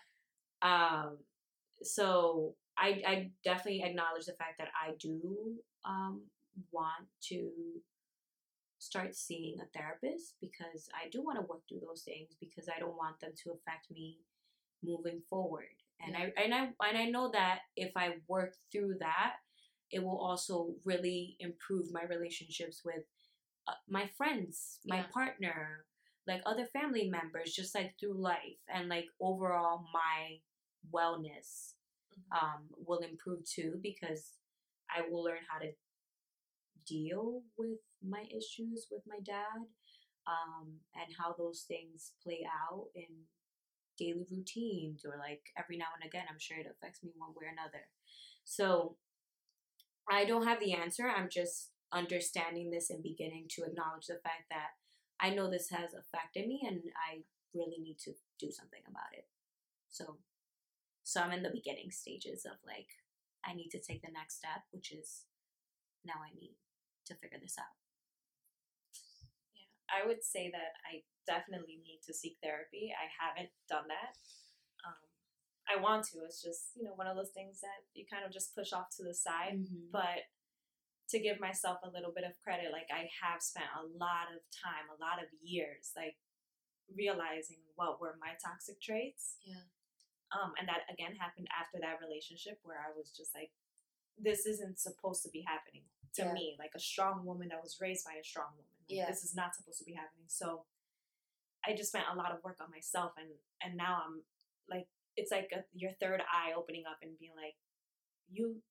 [0.62, 1.18] Um.
[1.84, 6.22] So I I definitely acknowledge the fact that I do um
[6.72, 7.52] want to
[8.80, 12.80] start seeing a therapist because I do want to work through those things because I
[12.80, 14.20] don't want them to affect me
[14.84, 15.72] moving forward.
[16.06, 19.36] And I and I and I know that if I work through that,
[19.92, 23.04] it will also really improve my relationships with
[23.68, 25.08] uh, my friends, my Yeah.
[25.14, 25.86] partner,
[26.28, 30.40] like other family members, just like through life and like overall my
[30.92, 31.74] wellness
[32.32, 34.38] um, will improve too because
[34.90, 35.74] I will learn how to
[36.86, 39.64] deal with my issues with my dad
[40.28, 43.08] um, and how those things play out in
[43.98, 47.46] daily routines or like every now and again i'm sure it affects me one way
[47.48, 47.86] or another
[48.46, 48.98] so
[50.10, 54.50] i don't have the answer i'm just understanding this and beginning to acknowledge the fact
[54.50, 54.72] that
[55.22, 57.22] i know this has affected me and i
[57.54, 59.28] really need to do something about it
[59.90, 60.18] so
[61.04, 62.88] so i'm in the beginning stages of like
[63.46, 65.26] i need to take the next step which is
[66.06, 66.56] now i need
[67.06, 67.76] to figure this out
[69.54, 72.94] Yeah, I would say that I definitely need to seek therapy.
[72.94, 74.18] I haven't done that.
[74.86, 75.00] Um,
[75.68, 76.20] I want to.
[76.26, 78.90] It's just you know one of those things that you kind of just push off
[78.98, 79.60] to the side.
[79.92, 80.28] But
[81.10, 84.42] to give myself a little bit of credit, like I have spent a lot of
[84.50, 86.16] time, a lot of years, like
[86.96, 89.36] realizing what were my toxic traits.
[89.44, 89.68] Yeah.
[90.34, 93.52] Um, and that again happened after that relationship where I was just like,
[94.18, 95.84] this isn't supposed to be happening
[96.16, 96.34] to Yeah.
[96.34, 98.66] me, like a strong woman that was raised by a strong woman.
[98.82, 99.10] Like, Yeah.
[99.10, 100.26] This is not supposed to be happening.
[100.28, 100.66] So
[101.66, 103.30] I just spent a lot of work on myself, and
[103.62, 104.24] and now I'm
[104.68, 107.56] like, it's like a, your third eye opening up and being like,
[108.30, 108.62] you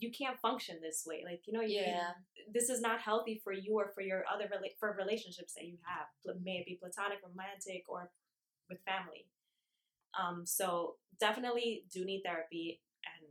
[0.00, 1.22] you can't function this way.
[1.24, 2.10] Like you know, you, Yeah.
[2.52, 5.78] this is not healthy for you or for your other rela- for relationships that you
[5.86, 8.10] have, pl- may it be platonic, romantic, or
[8.68, 9.26] with family.
[10.18, 13.28] Um, so definitely do need therapy, and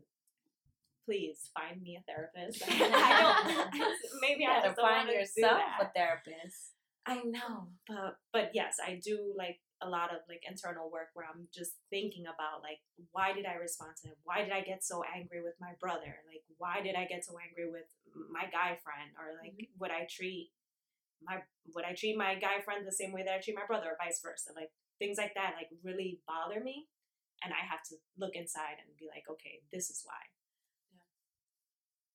[1.05, 2.63] please find me a therapist.
[2.69, 3.95] I don't.
[4.21, 6.73] Maybe I don't find yourself a therapist
[7.05, 11.23] I know, but but yes, I do like a lot of like internal work where
[11.23, 12.83] I'm just thinking about like
[13.15, 14.19] why did I respond to him?
[14.27, 16.19] Why did I get so angry with my brother?
[16.27, 17.87] Like why did I get so angry with
[18.27, 19.15] my guy friend?
[19.15, 19.71] Or like mm-hmm.
[19.79, 20.51] would I treat
[21.23, 21.43] my
[21.75, 23.99] would I treat my guy friend the same way that I treat my brother, or
[23.99, 24.51] vice versa?
[24.55, 26.87] Like things like that like really bother me,
[27.43, 30.19] and I have to look inside and be like, okay, this is why.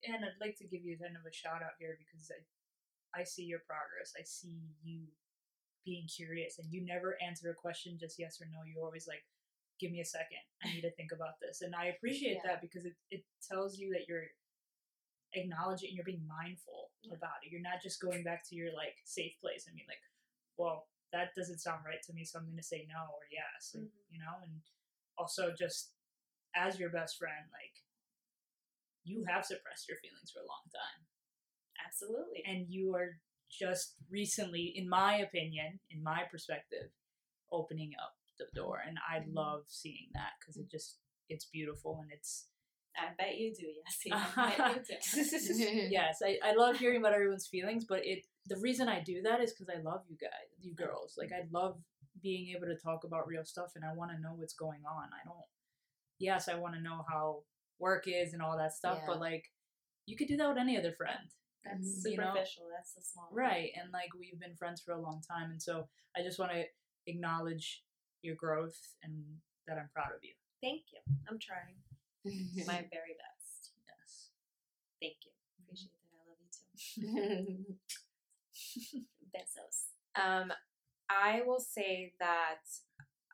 [0.04, 0.16] Yeah.
[0.16, 2.40] and I'd like to give you kind of a shout out here because I,
[3.20, 4.12] I see your progress.
[4.16, 5.08] I see you
[5.84, 8.62] being curious, and you never answer a question just yes or no.
[8.64, 9.24] You're always like,
[9.80, 10.38] "Give me a second.
[10.62, 12.42] I need to think about this," and I appreciate Yeah.
[12.44, 14.26] that because it it tells you that you're
[15.34, 17.14] acknowledging and you're being mindful Yeah.
[17.14, 17.50] about it.
[17.50, 20.02] You're not just going back to your like safe place and being like,
[20.56, 23.74] "Well, that doesn't sound right to me, so I'm going to say no or yes,"
[23.74, 24.04] like, Mhm.
[24.10, 24.62] you know, and
[25.18, 25.94] also just
[26.54, 27.82] as your best friend, like
[29.04, 31.06] you have suppressed your feelings for a long time
[31.86, 32.42] Absolutely.
[32.46, 33.20] and you are
[33.58, 36.88] just recently in my opinion in my perspective
[37.52, 39.34] opening up the door and i Mhm.
[39.34, 40.98] love seeing that because it just
[41.28, 42.48] it's beautiful and it's
[42.96, 43.66] I bet you do.
[43.84, 45.88] Yes, I you do.
[45.90, 49.40] yes I, I love hearing about everyone's feelings but it the reason i do that
[49.40, 51.76] is because i love you guys you girls like i love
[52.22, 55.08] being able to talk about real stuff and i want to know what's going on
[55.12, 55.48] i don't
[56.20, 57.42] yes i want to know how
[57.80, 59.06] work is and all that stuff Yeah.
[59.08, 59.44] but like
[60.06, 61.28] you could do that with any other friend
[61.64, 62.32] That's you know?
[62.34, 62.64] superficial.
[62.74, 63.28] That's the small.
[63.28, 63.36] thing.
[63.38, 63.70] Right.
[63.80, 65.50] And like we've been friends for a long time.
[65.50, 66.64] And so I just want to
[67.06, 67.82] acknowledge
[68.22, 69.12] your growth and
[69.66, 70.34] that I'm proud of you.
[70.62, 71.00] Thank you.
[71.28, 71.76] I'm trying
[72.66, 73.72] my very best.
[73.84, 74.30] Yes.
[75.00, 75.32] Thank you.
[75.64, 76.12] Appreciate that.
[76.16, 77.74] I love you too.
[79.34, 79.90] Besos.
[80.20, 80.52] Um,
[81.10, 82.60] I will say that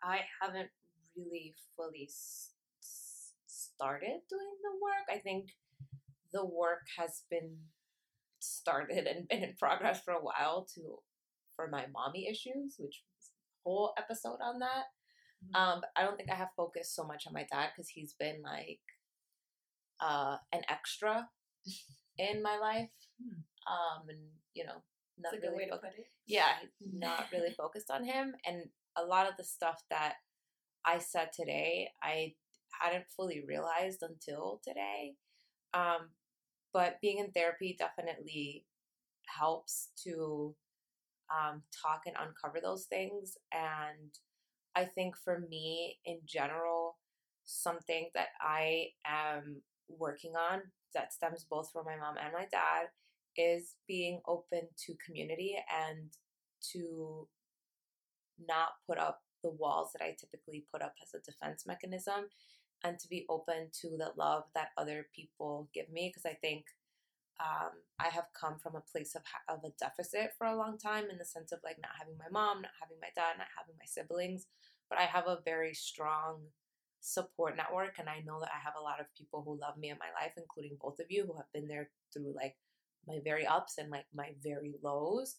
[0.02, 0.70] I haven't
[1.16, 2.52] really fully s-
[2.82, 5.06] s- started doing the work.
[5.10, 5.50] I think
[6.32, 7.56] the work has been
[8.40, 10.98] started and been in progress for a while to
[11.56, 14.84] for my mommy issues, which was a whole episode on that.
[15.44, 15.56] Mhm.
[15.58, 18.14] Um, but I don't think I have focused so much on my dad because he's
[18.14, 18.80] been like
[20.00, 21.28] uh an extra
[22.18, 22.90] in my life.
[23.22, 23.40] Hmm.
[23.72, 24.18] Um, and
[24.54, 24.82] you know,
[25.18, 26.10] not That's a good really way to focused put it.
[26.26, 26.52] yeah,
[26.92, 28.34] not really focused on him.
[28.46, 28.64] And
[28.96, 30.14] a lot of the stuff that
[30.84, 32.34] I said today, I
[32.80, 35.14] hadn't fully realized until today.
[35.74, 36.10] Um,
[36.72, 38.64] but being in therapy definitely
[39.26, 40.54] helps to
[41.30, 43.36] um, talk and uncover those things.
[43.52, 44.10] And
[44.74, 46.96] I think for me in general,
[47.44, 50.62] something that I am working on
[50.94, 52.86] that stems both from my mom and my dad
[53.36, 55.56] is being open to community
[55.88, 56.10] and
[56.72, 57.26] to
[58.46, 62.26] not put up the walls that I typically put up as a defense mechanism
[62.84, 66.64] and to be open to the love that other people give me because I think
[67.40, 71.04] um, I have come from a place of, of a deficit for a long time
[71.10, 73.74] in the sense of like not having my mom, not having my dad, not having
[73.78, 74.46] my siblings.
[74.90, 76.40] but I have a very strong
[77.00, 79.88] support network and I know that I have a lot of people who love me
[79.88, 82.56] in my life including both of you who have been there through like
[83.06, 85.36] my very ups and like my very lows.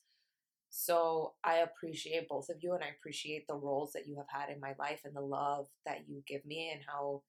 [0.72, 4.50] So I appreciate both of you and I appreciate the roles that you have had
[4.50, 7.22] in my life and the love that you give me and how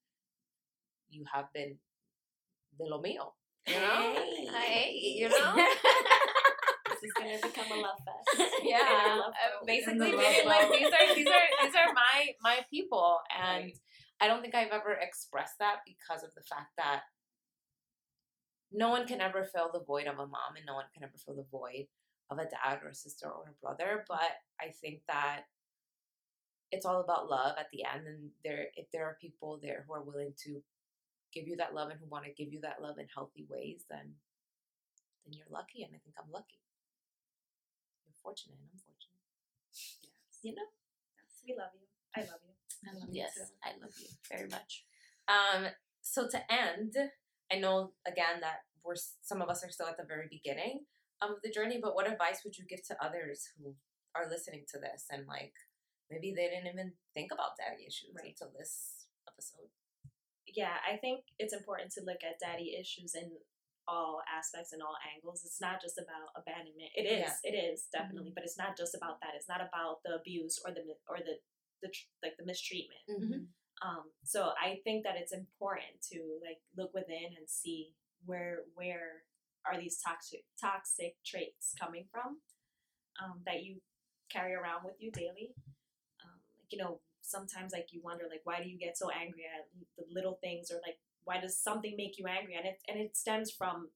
[1.13, 1.77] you have been
[2.81, 3.35] little meal.
[3.67, 4.15] You know?
[4.53, 5.55] Hey, you know?
[5.57, 8.53] this is gonna become a love fest.
[8.63, 8.79] yeah.
[9.21, 12.33] Love uh, basically And the being love like these are these are these are my
[12.43, 13.79] my people and Right.
[14.21, 17.03] I don't think I've ever expressed that because of the fact that
[18.73, 21.19] no one can ever fill the void of a mom and no one can ever
[21.25, 21.87] fill the void
[22.31, 24.05] of a dad or a sister or a brother.
[24.09, 25.43] But I think that
[26.71, 29.93] it's all about love at the end and there if there are people there who
[29.95, 30.63] are willing to
[31.33, 33.85] give you that love and who want to give you that love in healthy ways,
[33.91, 34.15] then
[35.25, 36.59] then you're lucky and I think I'm lucky.
[38.07, 39.23] You're fortunate and I'm fortunate.
[39.73, 40.43] Yes.
[40.43, 40.69] You know?
[41.17, 41.87] Yes, we love you.
[42.17, 42.55] I love you.
[42.85, 43.53] I love Yes, you too.
[43.63, 44.85] I love you very much.
[45.31, 45.71] Um,
[46.03, 46.95] so to end,
[47.53, 50.85] I know again that we're some of us are still at the very beginning
[51.23, 53.75] of the journey, but what advice would you give to others who
[54.15, 55.55] are listening to this and like
[56.11, 58.35] maybe they didn't even think about daddy issues Right.
[58.35, 59.71] until this episode?
[60.55, 63.31] Yeah, I think it's important to look at daddy issues in
[63.89, 65.43] all aspects and all angles.
[65.45, 66.91] It's not just about abandonment.
[66.95, 67.51] It is, Yeah.
[67.51, 69.35] it is definitely, but it's not just about that.
[69.35, 71.39] It's not about the abuse or the or the
[71.83, 71.91] the
[72.23, 73.03] like the mistreatment.
[73.11, 73.43] Mm-hmm.
[73.83, 77.95] Um, so I think that it's important to like look within and see
[78.25, 79.25] where where
[79.67, 82.39] are these toxic toxic traits coming from
[83.23, 83.81] um, that you
[84.31, 85.55] carry around with you daily.
[86.23, 87.01] Um, like you know,
[87.33, 89.65] sometimes like you wonder like why do you get so angry at
[89.97, 93.17] the little things or like why does something make you angry and it and it
[93.17, 93.89] stems from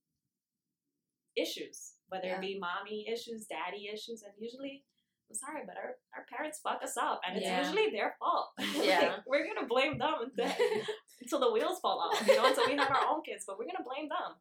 [1.36, 2.36] issues whether Yeah.
[2.38, 4.84] it be mommy issues daddy issues and usually
[5.28, 7.60] i'm sorry but our, our parents fuck us up and it's Yeah.
[7.62, 8.48] usually their fault
[8.82, 9.16] Yeah.
[9.26, 10.54] we're gonna blame them until,
[11.20, 13.66] until the wheels fall off you know until we have our own kids but we're
[13.66, 14.32] gonna blame them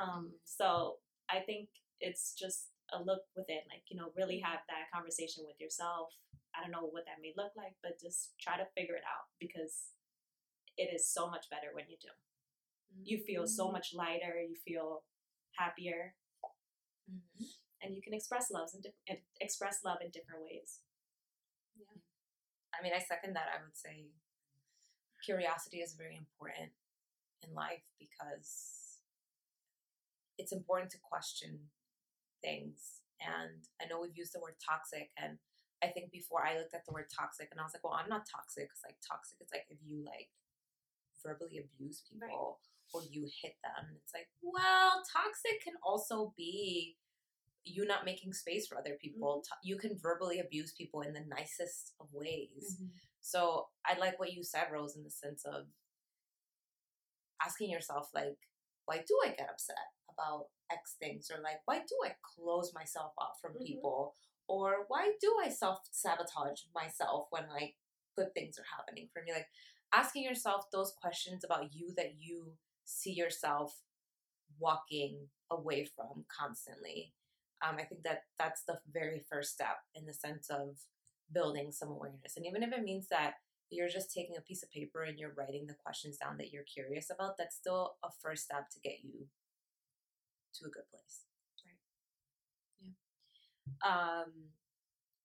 [0.00, 0.96] um so
[1.28, 1.68] i think
[2.00, 6.08] it's just a look within like you know really have that conversation with yourself
[6.56, 9.26] i don't know what that may look like but just try to figure it out
[9.38, 9.92] because
[10.76, 12.08] it is so much better when you do
[13.04, 15.04] you feel so much lighter you feel
[15.56, 16.14] happier
[17.10, 17.46] Mhm.
[17.82, 20.82] and you can express loves in diff- express love in different ways
[21.76, 21.96] Yeah,
[22.74, 23.48] I mean, I second that.
[23.48, 24.10] I would say
[25.24, 26.72] curiosity is very important
[27.42, 29.00] in life because
[30.38, 31.70] it's important to question
[32.42, 33.00] things.
[33.20, 35.38] And I know we've used the word toxic, and
[35.82, 38.08] I think before I looked at the word toxic, and I was like, well, I'm
[38.08, 40.28] not toxic because like toxic is like if you like
[41.24, 42.60] verbally abuse people
[42.92, 43.86] or you hit them.
[43.88, 46.96] And it's like, well, toxic can also be
[47.64, 49.42] you not making space for other people.
[49.44, 52.78] To- You can verbally abuse people in the nicest of ways.
[53.20, 55.66] So I like what you said, Rose, in the sense of
[57.44, 58.36] asking yourself, like,
[58.86, 59.76] why do I get upset
[60.12, 61.30] about X things?
[61.30, 63.66] Or like, why do I close myself off from Mhm.
[63.66, 64.16] people?
[64.50, 67.76] Or why do I self sabotage myself when like
[68.16, 69.32] good things are happening for me?
[69.32, 69.46] Like
[69.94, 73.78] asking yourself those questions about you that you see yourself
[74.58, 77.12] walking away from constantly.
[77.62, 80.78] Um, I think that that's the very first step in the sense of
[81.32, 82.36] building some awareness.
[82.36, 83.34] And even if it means that
[83.70, 86.64] you're just taking a piece of paper and you're writing the questions down that you're
[86.64, 89.28] curious about, that's still a first step to get you
[90.54, 91.29] to a good place.
[93.86, 94.32] Um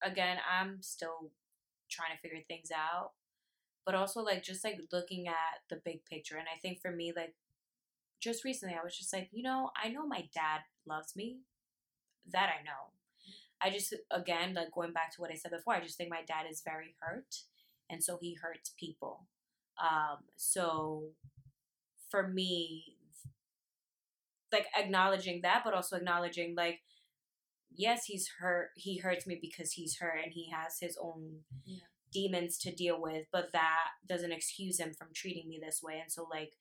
[0.03, 1.31] again i'm still
[1.89, 3.11] trying to figure things out
[3.85, 7.13] but also like just like looking at the big picture and i think for me
[7.15, 7.35] like
[8.19, 11.39] just recently i was just like you know i know my dad loves me
[12.31, 12.91] that i know.
[13.61, 16.23] I just again like going back to what i said before i just think my
[16.27, 17.35] dad is very hurt
[17.89, 19.27] and so he hurts people.
[19.79, 21.09] Um so
[22.09, 22.97] for me
[24.51, 26.81] like acknowledging that but also acknowledging like
[27.77, 31.79] yes he's hurt he hurts me because he's hurt and he has his own Yeah.
[32.11, 36.11] demons to deal with but that doesn't excuse him from treating me this way and
[36.11, 36.53] so like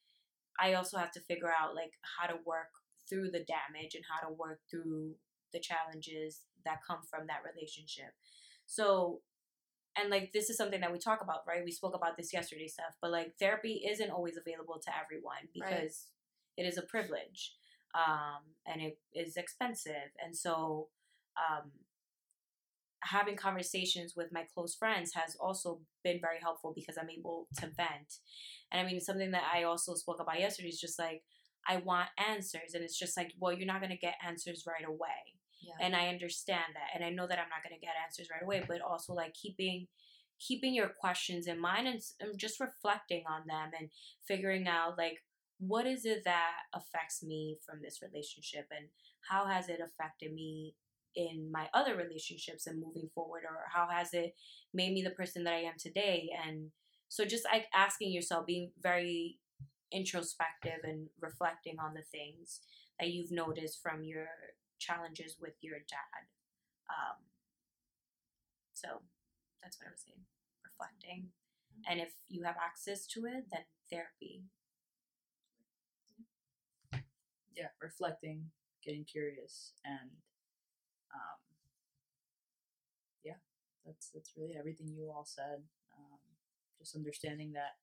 [0.58, 2.70] i also have to figure out like how to work
[3.08, 5.14] through the damage and how to work through
[5.52, 8.12] the challenges that come from that relationship.
[8.66, 9.20] So
[9.96, 11.64] and like this is something that we talk about right?
[11.64, 16.06] We spoke about this yesterday stuff but like therapy isn't always available to everyone because
[16.56, 17.52] it is a privilege
[17.94, 20.88] um, and it is expensive and so
[21.38, 21.70] um,
[23.02, 27.66] having conversations with my close friends has also been very helpful because i'm able to
[27.76, 28.18] vent
[28.72, 31.22] and i mean something that i also spoke about yesterday is just like
[31.68, 34.86] i want answers and it's just like well you're not going to get answers right
[34.88, 35.20] away
[35.64, 35.86] Yeah.
[35.86, 38.60] and I understand that, and I know that I'm not gonna get answers right away.
[38.68, 39.86] But also like keeping
[40.38, 43.88] keeping your questions in mind and, and just reflecting on them and
[44.28, 45.18] figuring out like
[45.58, 48.88] what is it that affects me from this relationship and
[49.30, 50.74] how has it affected me
[51.16, 54.34] in my other relationships and moving forward or how has it
[54.72, 56.30] made me the person that I am today?
[56.46, 56.70] And
[57.08, 59.38] so just like asking yourself being very
[59.92, 62.60] introspective and reflecting on the things
[62.98, 64.26] that you've noticed from your
[64.78, 66.26] challenges with your dad
[66.90, 67.16] um,
[68.74, 68.88] so
[69.62, 70.20] that's what I was saying
[70.64, 71.28] reflecting.
[71.88, 74.42] And if you have access to it then therapy.
[77.56, 78.50] Yeah, reflecting,
[78.84, 80.10] getting curious, and
[81.14, 81.38] um,
[83.24, 83.40] yeah,
[83.86, 85.64] that's that's really everything you all said.
[85.94, 86.20] Um,
[86.78, 87.78] just understanding that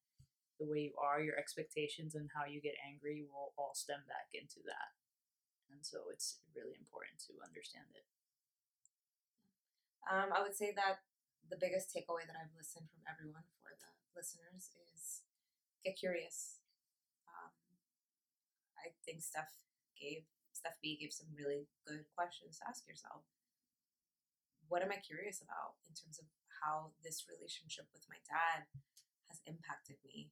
[0.59, 4.29] the way you are, your expectations, and how you get angry will all stem back
[4.35, 4.93] into that,
[5.71, 8.05] and so it's really important to understand it.
[10.09, 11.01] Um, I would say that
[11.49, 15.23] the biggest takeaway that I've listened from everyone for the listeners is
[15.83, 16.59] get curious.
[17.27, 17.53] Um,
[18.77, 19.51] I think Steph
[19.97, 20.25] gave
[20.61, 23.25] Steph B gave some really good questions to ask yourself.
[24.69, 26.29] What am I curious about in terms of
[26.61, 28.69] how this relationship with my dad
[29.25, 30.29] has impacted me?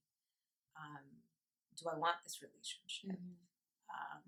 [0.78, 1.26] Um,
[1.74, 3.18] do I want this relationship?
[3.90, 4.22] um,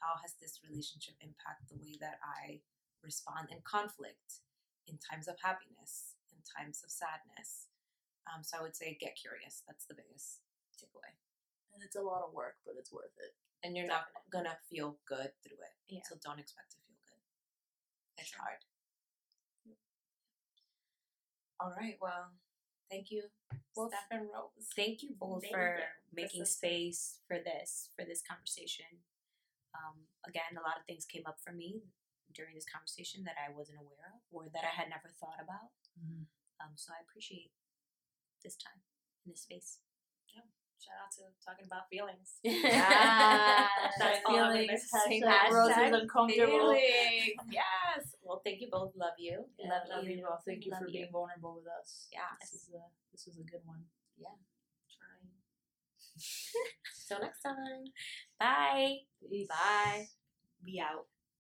[0.00, 2.64] how has this relationship impact the way that I
[3.04, 4.40] respond in conflict,
[4.88, 7.68] in times of happiness, in times of sadness?
[8.24, 9.60] Um, so I would say get curious.
[9.68, 10.40] That's the biggest
[10.80, 11.12] takeaway.
[11.76, 13.36] And it's a lot of work, but it's worth it.
[13.62, 15.74] And you're not gonna feel good through it.
[15.88, 16.00] Yeah.
[16.08, 17.20] So don't expect to feel good.
[18.22, 18.58] It's hard.
[21.60, 21.96] All right.
[22.00, 22.32] Well,
[22.90, 23.24] thank you,
[23.76, 24.72] both, Steph and Rose.
[24.74, 25.84] thank you both Thank for you.
[26.16, 29.04] making This is- space for this for this conversation
[29.76, 31.84] um, again a lot of things came up for me
[32.34, 35.70] during this conversation that i wasn't aware of or that i had never thought about
[35.94, 36.26] Mm-hmm.
[36.58, 37.52] um, so i appreciate
[38.42, 38.80] this time
[39.26, 39.78] in this space
[40.80, 42.40] Shout out to talking about feelings.
[42.44, 43.68] Yes.
[44.00, 44.88] That's all I'm gonna feelings.
[44.88, 45.20] say.
[45.20, 46.72] Hashtag Rose uncomfortable.
[46.72, 47.36] Feelings.
[47.52, 48.16] Yes.
[48.22, 48.92] Well, thank you both.
[48.96, 49.44] Love you.
[49.58, 50.16] Yeah, Love love, you.
[50.16, 50.22] you.
[50.24, 50.40] both.
[50.46, 50.92] Thank you Love for you.
[51.04, 52.08] being vulnerable with us.
[52.12, 52.50] Yes.
[52.50, 53.84] This is a this was a good one.
[54.16, 54.32] Yeah.
[54.88, 55.28] Trying.
[57.08, 57.84] Till next time.
[58.38, 58.96] bye
[59.28, 59.48] Peace.
[59.48, 60.06] Bye.
[60.64, 61.06] Be out.